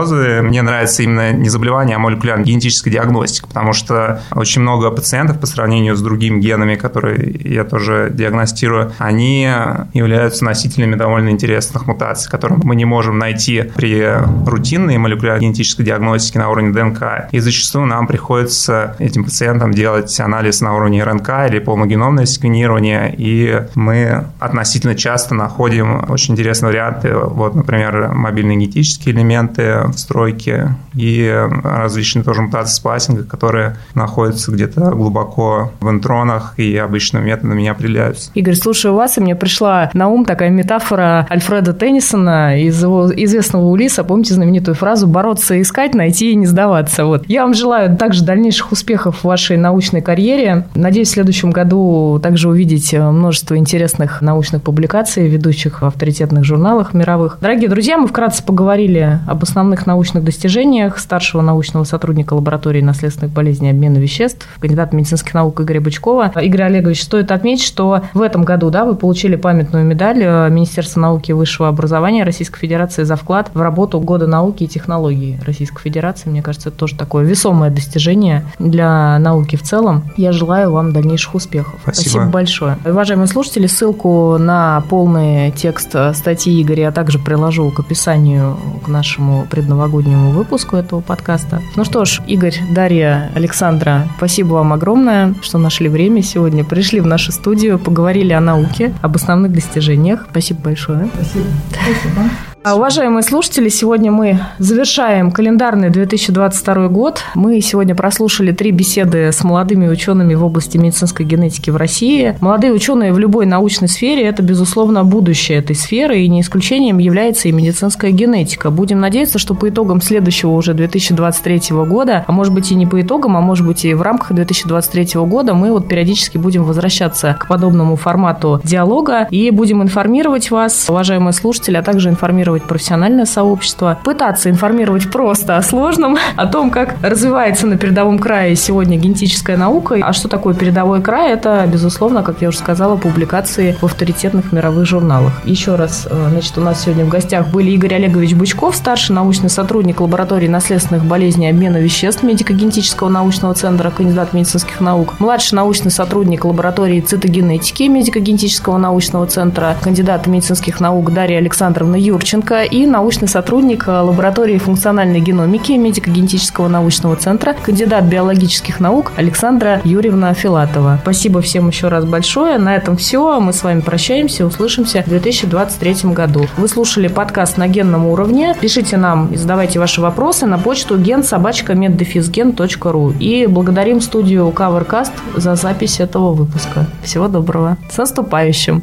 мукополисхоридозы 0.01 0.41
мне 0.41 0.61
нравится 0.61 1.03
именно 1.03 1.31
не 1.31 1.49
заболевание, 1.49 1.95
а 1.95 1.99
молекулярная 1.99 2.45
генетическая 2.45 2.89
диагностика, 2.89 3.47
потому 3.47 3.73
что 3.73 4.21
очень 4.33 4.61
много 4.61 4.89
пациентов 4.91 5.39
по 5.39 5.45
сравнению 5.45 5.95
с 5.95 6.01
другими 6.01 6.39
генами, 6.39 6.75
которые 6.75 7.39
я 7.43 7.63
тоже 7.63 8.09
диагностирую, 8.11 8.91
они 8.97 9.49
являются 9.93 10.45
носителями 10.45 10.95
довольно 10.95 11.29
интересных 11.29 11.87
мутаций, 11.87 12.29
которые 12.29 12.59
мы 12.63 12.75
не 12.75 12.85
можем 12.85 13.17
найти 13.17 13.63
при 13.75 14.05
рутинной 14.45 14.97
молекулярной 14.97 15.45
генетической 15.45 15.83
диагностике 15.83 16.39
на 16.39 16.49
уровне 16.49 16.71
ДНК. 16.71 17.29
И 17.31 17.39
зачастую 17.39 17.85
нам 17.85 18.07
приходится 18.07 18.95
этим 18.99 19.23
пациентам 19.23 19.71
делать 19.71 20.19
анализ 20.19 20.61
на 20.61 20.75
уровне 20.75 21.03
РНК 21.03 21.29
или 21.49 21.59
полногеномное 21.59 22.25
секвенирование, 22.25 23.13
и 23.17 23.63
мы 23.75 24.25
относительно 24.39 24.95
часто 24.95 25.35
находим 25.35 26.05
очень 26.09 26.33
интересные 26.33 26.71
варианты, 26.71 27.15
вот, 27.15 27.55
например, 27.55 28.09
мобильные 28.13 28.57
генетические 28.57 29.15
элементы 29.15 29.90
в 29.91 29.99
стройке 29.99 30.75
и 30.93 31.33
различные 31.63 32.23
тоже 32.23 32.41
мутации 32.41 32.75
спайсинга, 32.75 33.23
которые 33.23 33.77
находятся 33.95 34.51
где-то 34.51 34.91
глубоко 34.91 35.71
в 35.79 35.89
интронах 35.89 36.53
и 36.57 36.75
обычным 36.77 37.25
методом 37.25 37.57
не 37.57 37.69
определяются. 37.69 38.31
Игорь, 38.33 38.55
слушаю 38.55 38.93
вас, 38.93 39.17
и 39.17 39.21
мне 39.21 39.35
пришла 39.35 39.89
на 39.93 40.07
ум 40.07 40.25
такая 40.25 40.49
метафора 40.49 41.27
Альфреда 41.29 41.73
Теннисона 41.73 42.61
из 42.61 42.81
его 42.81 43.11
известного 43.13 43.65
Улиса. 43.65 44.03
Помните 44.03 44.33
знаменитую 44.33 44.75
фразу 44.75 45.07
«бороться, 45.07 45.61
искать, 45.61 45.93
найти 45.93 46.31
и 46.31 46.35
не 46.35 46.45
сдаваться». 46.45 47.05
Вот. 47.05 47.25
Я 47.27 47.43
вам 47.43 47.53
желаю 47.53 47.95
также 47.97 48.23
дальнейших 48.23 48.71
успехов 48.71 49.19
в 49.19 49.23
вашей 49.25 49.57
научной 49.57 50.01
карьере. 50.01 50.67
Надеюсь, 50.75 51.09
в 51.09 51.13
следующем 51.13 51.51
году 51.51 52.19
также 52.21 52.49
увидеть 52.49 52.93
множество 52.93 53.57
интересных 53.57 54.21
научных 54.21 54.61
публикаций, 54.61 55.27
ведущих 55.27 55.81
в 55.81 55.85
авторитетных 55.85 56.43
журналах 56.43 56.93
мировых. 56.93 57.37
Дорогие 57.41 57.69
друзья, 57.69 57.97
мы 57.97 58.07
вкратце 58.07 58.43
поговорили 58.43 59.19
об 59.27 59.43
основных 59.43 59.80
научных 59.85 60.23
достижениях 60.23 60.99
старшего 60.99 61.41
научного 61.41 61.83
сотрудника 61.83 62.33
лаборатории 62.33 62.81
наследственных 62.81 63.33
болезней 63.33 63.69
и 63.69 63.71
обмена 63.71 63.97
веществ, 63.97 64.47
кандидата 64.59 64.95
медицинских 64.95 65.33
наук 65.33 65.61
Игоря 65.61 65.81
Бычкова. 65.81 66.31
Игорь 66.41 66.63
Олегович, 66.63 67.03
стоит 67.03 67.31
отметить, 67.31 67.63
что 67.63 68.03
в 68.13 68.21
этом 68.21 68.43
году 68.43 68.69
да, 68.69 68.85
вы 68.85 68.95
получили 68.95 69.35
памятную 69.35 69.85
медаль 69.85 70.21
э, 70.21 70.49
Министерства 70.49 70.99
науки 70.99 71.31
и 71.31 71.33
высшего 71.33 71.67
образования 71.67 72.23
Российской 72.23 72.59
Федерации 72.59 73.03
за 73.03 73.15
вклад 73.15 73.51
в 73.53 73.61
работу 73.61 73.99
года 73.99 74.27
науки 74.27 74.63
и 74.63 74.67
технологий 74.67 75.39
Российской 75.45 75.81
Федерации. 75.81 76.29
Мне 76.29 76.41
кажется, 76.41 76.69
это 76.69 76.77
тоже 76.77 76.95
такое 76.95 77.23
весомое 77.23 77.69
достижение 77.69 78.45
для 78.59 79.17
науки 79.19 79.55
в 79.55 79.63
целом. 79.63 80.03
Я 80.17 80.31
желаю 80.31 80.71
вам 80.71 80.93
дальнейших 80.93 81.35
успехов. 81.35 81.79
Спасибо, 81.83 82.09
Спасибо 82.09 82.25
большое. 82.31 82.77
Уважаемые 82.85 83.27
слушатели, 83.27 83.67
ссылку 83.67 84.37
на 84.37 84.83
полный 84.89 85.51
текст 85.51 85.95
статьи 86.13 86.61
Игоря 86.61 86.81
я 86.83 86.91
также 86.91 87.19
приложу 87.19 87.69
к 87.71 87.79
описанию 87.79 88.57
к 88.83 88.87
нашему 88.87 89.45
предновогоднему 89.71 90.31
выпуску 90.31 90.75
этого 90.75 90.99
подкаста. 90.99 91.61
Ну 91.75 91.85
что 91.85 92.03
ж, 92.03 92.21
Игорь, 92.27 92.55
Дарья, 92.71 93.31
Александра, 93.35 94.07
спасибо 94.17 94.55
вам 94.55 94.73
огромное, 94.73 95.33
что 95.41 95.57
нашли 95.57 95.87
время 95.87 96.21
сегодня, 96.21 96.65
пришли 96.65 96.99
в 96.99 97.07
нашу 97.07 97.31
студию, 97.31 97.79
поговорили 97.79 98.33
о 98.33 98.41
науке, 98.41 98.93
об 99.01 99.15
основных 99.15 99.53
достижениях. 99.53 100.27
Спасибо 100.29 100.61
большое. 100.61 101.09
Спасибо. 101.15 101.45
Спасибо. 101.69 102.50
А, 102.63 102.75
уважаемые 102.75 103.23
слушатели, 103.23 103.69
сегодня 103.69 104.11
мы 104.11 104.39
завершаем 104.59 105.31
календарный 105.31 105.89
2022 105.89 106.89
год. 106.89 107.23
Мы 107.33 107.59
сегодня 107.59 107.95
прослушали 107.95 108.51
три 108.51 108.69
беседы 108.69 109.31
с 109.31 109.43
молодыми 109.43 109.87
учеными 109.87 110.35
в 110.35 110.45
области 110.45 110.77
медицинской 110.77 111.25
генетики 111.25 111.71
в 111.71 111.75
России. 111.75 112.37
Молодые 112.39 112.71
ученые 112.71 113.13
в 113.13 113.17
любой 113.17 113.47
научной 113.47 113.87
сфере– 113.87 114.21
это, 114.25 114.43
безусловно, 114.43 115.03
будущее 115.03 115.57
этой 115.57 115.75
сферы, 115.75 116.19
и 116.19 116.27
не 116.29 116.41
исключением 116.41 116.99
является 116.99 117.47
и 117.47 117.51
медицинская 117.51 118.11
генетика. 118.11 118.69
Будем 118.69 118.99
надеяться, 118.99 119.39
что 119.39 119.55
по 119.55 119.67
итогам 119.67 119.99
следующего 119.99 120.51
уже 120.51 120.75
2023 120.75 121.75
года, 121.87 122.25
а 122.27 122.31
может 122.31 122.53
быть 122.53 122.71
и 122.71 122.75
не 122.75 122.85
по 122.85 123.01
итогам, 123.01 123.37
а 123.37 123.41
может 123.41 123.65
быть 123.65 123.85
и 123.85 123.95
в 123.95 124.03
рамках 124.03 124.33
2023 124.33 125.19
года, 125.21 125.55
мы 125.55 125.71
вот 125.71 125.87
периодически 125.87 126.37
будем 126.37 126.63
возвращаться 126.63 127.35
к 127.39 127.47
подобному 127.47 127.95
формату 127.95 128.61
диалога 128.63 129.27
и 129.31 129.49
будем 129.49 129.81
информировать 129.81 130.51
вас, 130.51 130.85
уважаемые 130.89 131.33
слушатели, 131.33 131.75
а 131.75 131.81
также 131.81 132.09
информировать 132.09 132.50
информировать 132.51 132.63
профессиональное 132.63 133.25
сообщество, 133.25 133.99
пытаться 134.03 134.49
информировать 134.49 135.09
просто 135.09 135.57
о 135.57 135.61
сложном, 135.61 136.17
о 136.35 136.45
том, 136.45 136.69
как 136.69 136.95
развивается 137.01 137.67
на 137.67 137.77
передовом 137.77 138.19
крае 138.19 138.55
сегодня 138.55 138.97
генетическая 138.97 139.57
наука. 139.57 139.97
А 140.01 140.13
что 140.13 140.27
такое 140.27 140.53
передовой 140.53 141.01
край? 141.01 141.31
Это, 141.31 141.65
безусловно, 141.71 142.23
как 142.23 142.41
я 142.41 142.49
уже 142.49 142.57
сказала, 142.57 142.97
публикации 142.97 143.75
в 143.81 143.85
авторитетных 143.85 144.51
мировых 144.51 144.85
журналах. 144.85 145.33
Еще 145.45 145.75
раз, 145.75 146.07
э, 146.09 146.27
значит, 146.29 146.57
у 146.57 146.61
нас 146.61 146.83
сегодня 146.83 147.05
в 147.05 147.09
гостях 147.09 147.47
были 147.47 147.71
Игорь 147.71 147.95
Олегович 147.95 148.33
Бучков, 148.33 148.75
старший 148.75 149.15
научный 149.15 149.49
сотрудник 149.49 150.01
лаборатории 150.01 150.47
наследственных 150.47 151.05
болезней 151.05 151.49
обмена 151.49 151.77
веществ 151.77 152.23
медико-генетического 152.23 153.09
научного 153.09 153.53
центра, 153.53 153.91
кандидат 153.91 154.33
медицинских 154.33 154.79
наук, 154.81 155.19
младший 155.19 155.55
научный 155.55 155.91
сотрудник 155.91 156.45
лаборатории 156.45 157.01
цитогенетики 157.01 157.83
медико-генетического 157.83 158.77
научного 158.77 159.27
центра, 159.27 159.75
кандидат 159.81 160.27
медицинских 160.27 160.79
наук 160.79 161.13
Дарья 161.13 161.37
Александровна 161.37 161.95
Юрченко 161.95 162.40
и 162.49 162.87
научный 162.87 163.27
сотрудник 163.27 163.87
лаборатории 163.87 164.57
функциональной 164.57 165.19
геномики 165.19 165.73
медико-генетического 165.73 166.67
научного 166.67 167.15
центра, 167.15 167.53
кандидат 167.53 168.05
биологических 168.05 168.79
наук 168.79 169.11
Александра 169.15 169.81
Юрьевна 169.83 170.33
Филатова. 170.33 170.97
Спасибо 171.03 171.41
всем 171.41 171.67
еще 171.67 171.89
раз 171.89 172.05
большое. 172.05 172.57
На 172.57 172.75
этом 172.75 172.97
все. 172.97 173.39
Мы 173.39 173.53
с 173.53 173.61
вами 173.63 173.81
прощаемся. 173.81 174.45
Услышимся 174.45 175.03
в 175.05 175.09
2023 175.09 176.11
году. 176.13 176.47
Вы 176.57 176.67
слушали 176.67 177.07
подкаст 177.07 177.57
на 177.57 177.67
генном 177.67 178.07
уровне. 178.07 178.55
Пишите 178.59 178.97
нам 178.97 179.27
и 179.27 179.37
задавайте 179.37 179.79
ваши 179.79 180.01
вопросы 180.01 180.45
на 180.45 180.57
почту 180.57 180.97
gensobachka.meddefisgen.ru 180.97 183.17
И 183.19 183.47
благодарим 183.47 184.01
студию 184.01 184.53
CoverCast 184.55 185.11
за 185.35 185.55
запись 185.55 185.99
этого 185.99 186.33
выпуска. 186.33 186.87
Всего 187.03 187.27
доброго. 187.27 187.77
С 187.89 187.97
наступающим! 187.97 188.81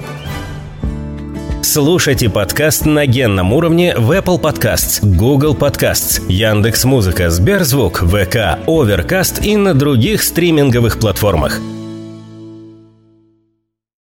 Слушайте 1.63 2.31
подкаст 2.31 2.87
на 2.87 3.07
генном 3.07 3.53
уровне 3.53 3.95
в 3.97 4.13
Apple 4.13 4.41
Podcasts, 4.41 5.01
Google 5.03 5.55
Podcasts, 5.55 6.23
Яндекс.Музыка, 6.29 7.31
Сберзвук, 7.31 8.01
ВК, 8.01 8.59
Overcast 8.67 9.43
и 9.43 9.57
на 9.57 9.75
других 9.75 10.23
стриминговых 10.23 10.99
платформах– 10.99 11.61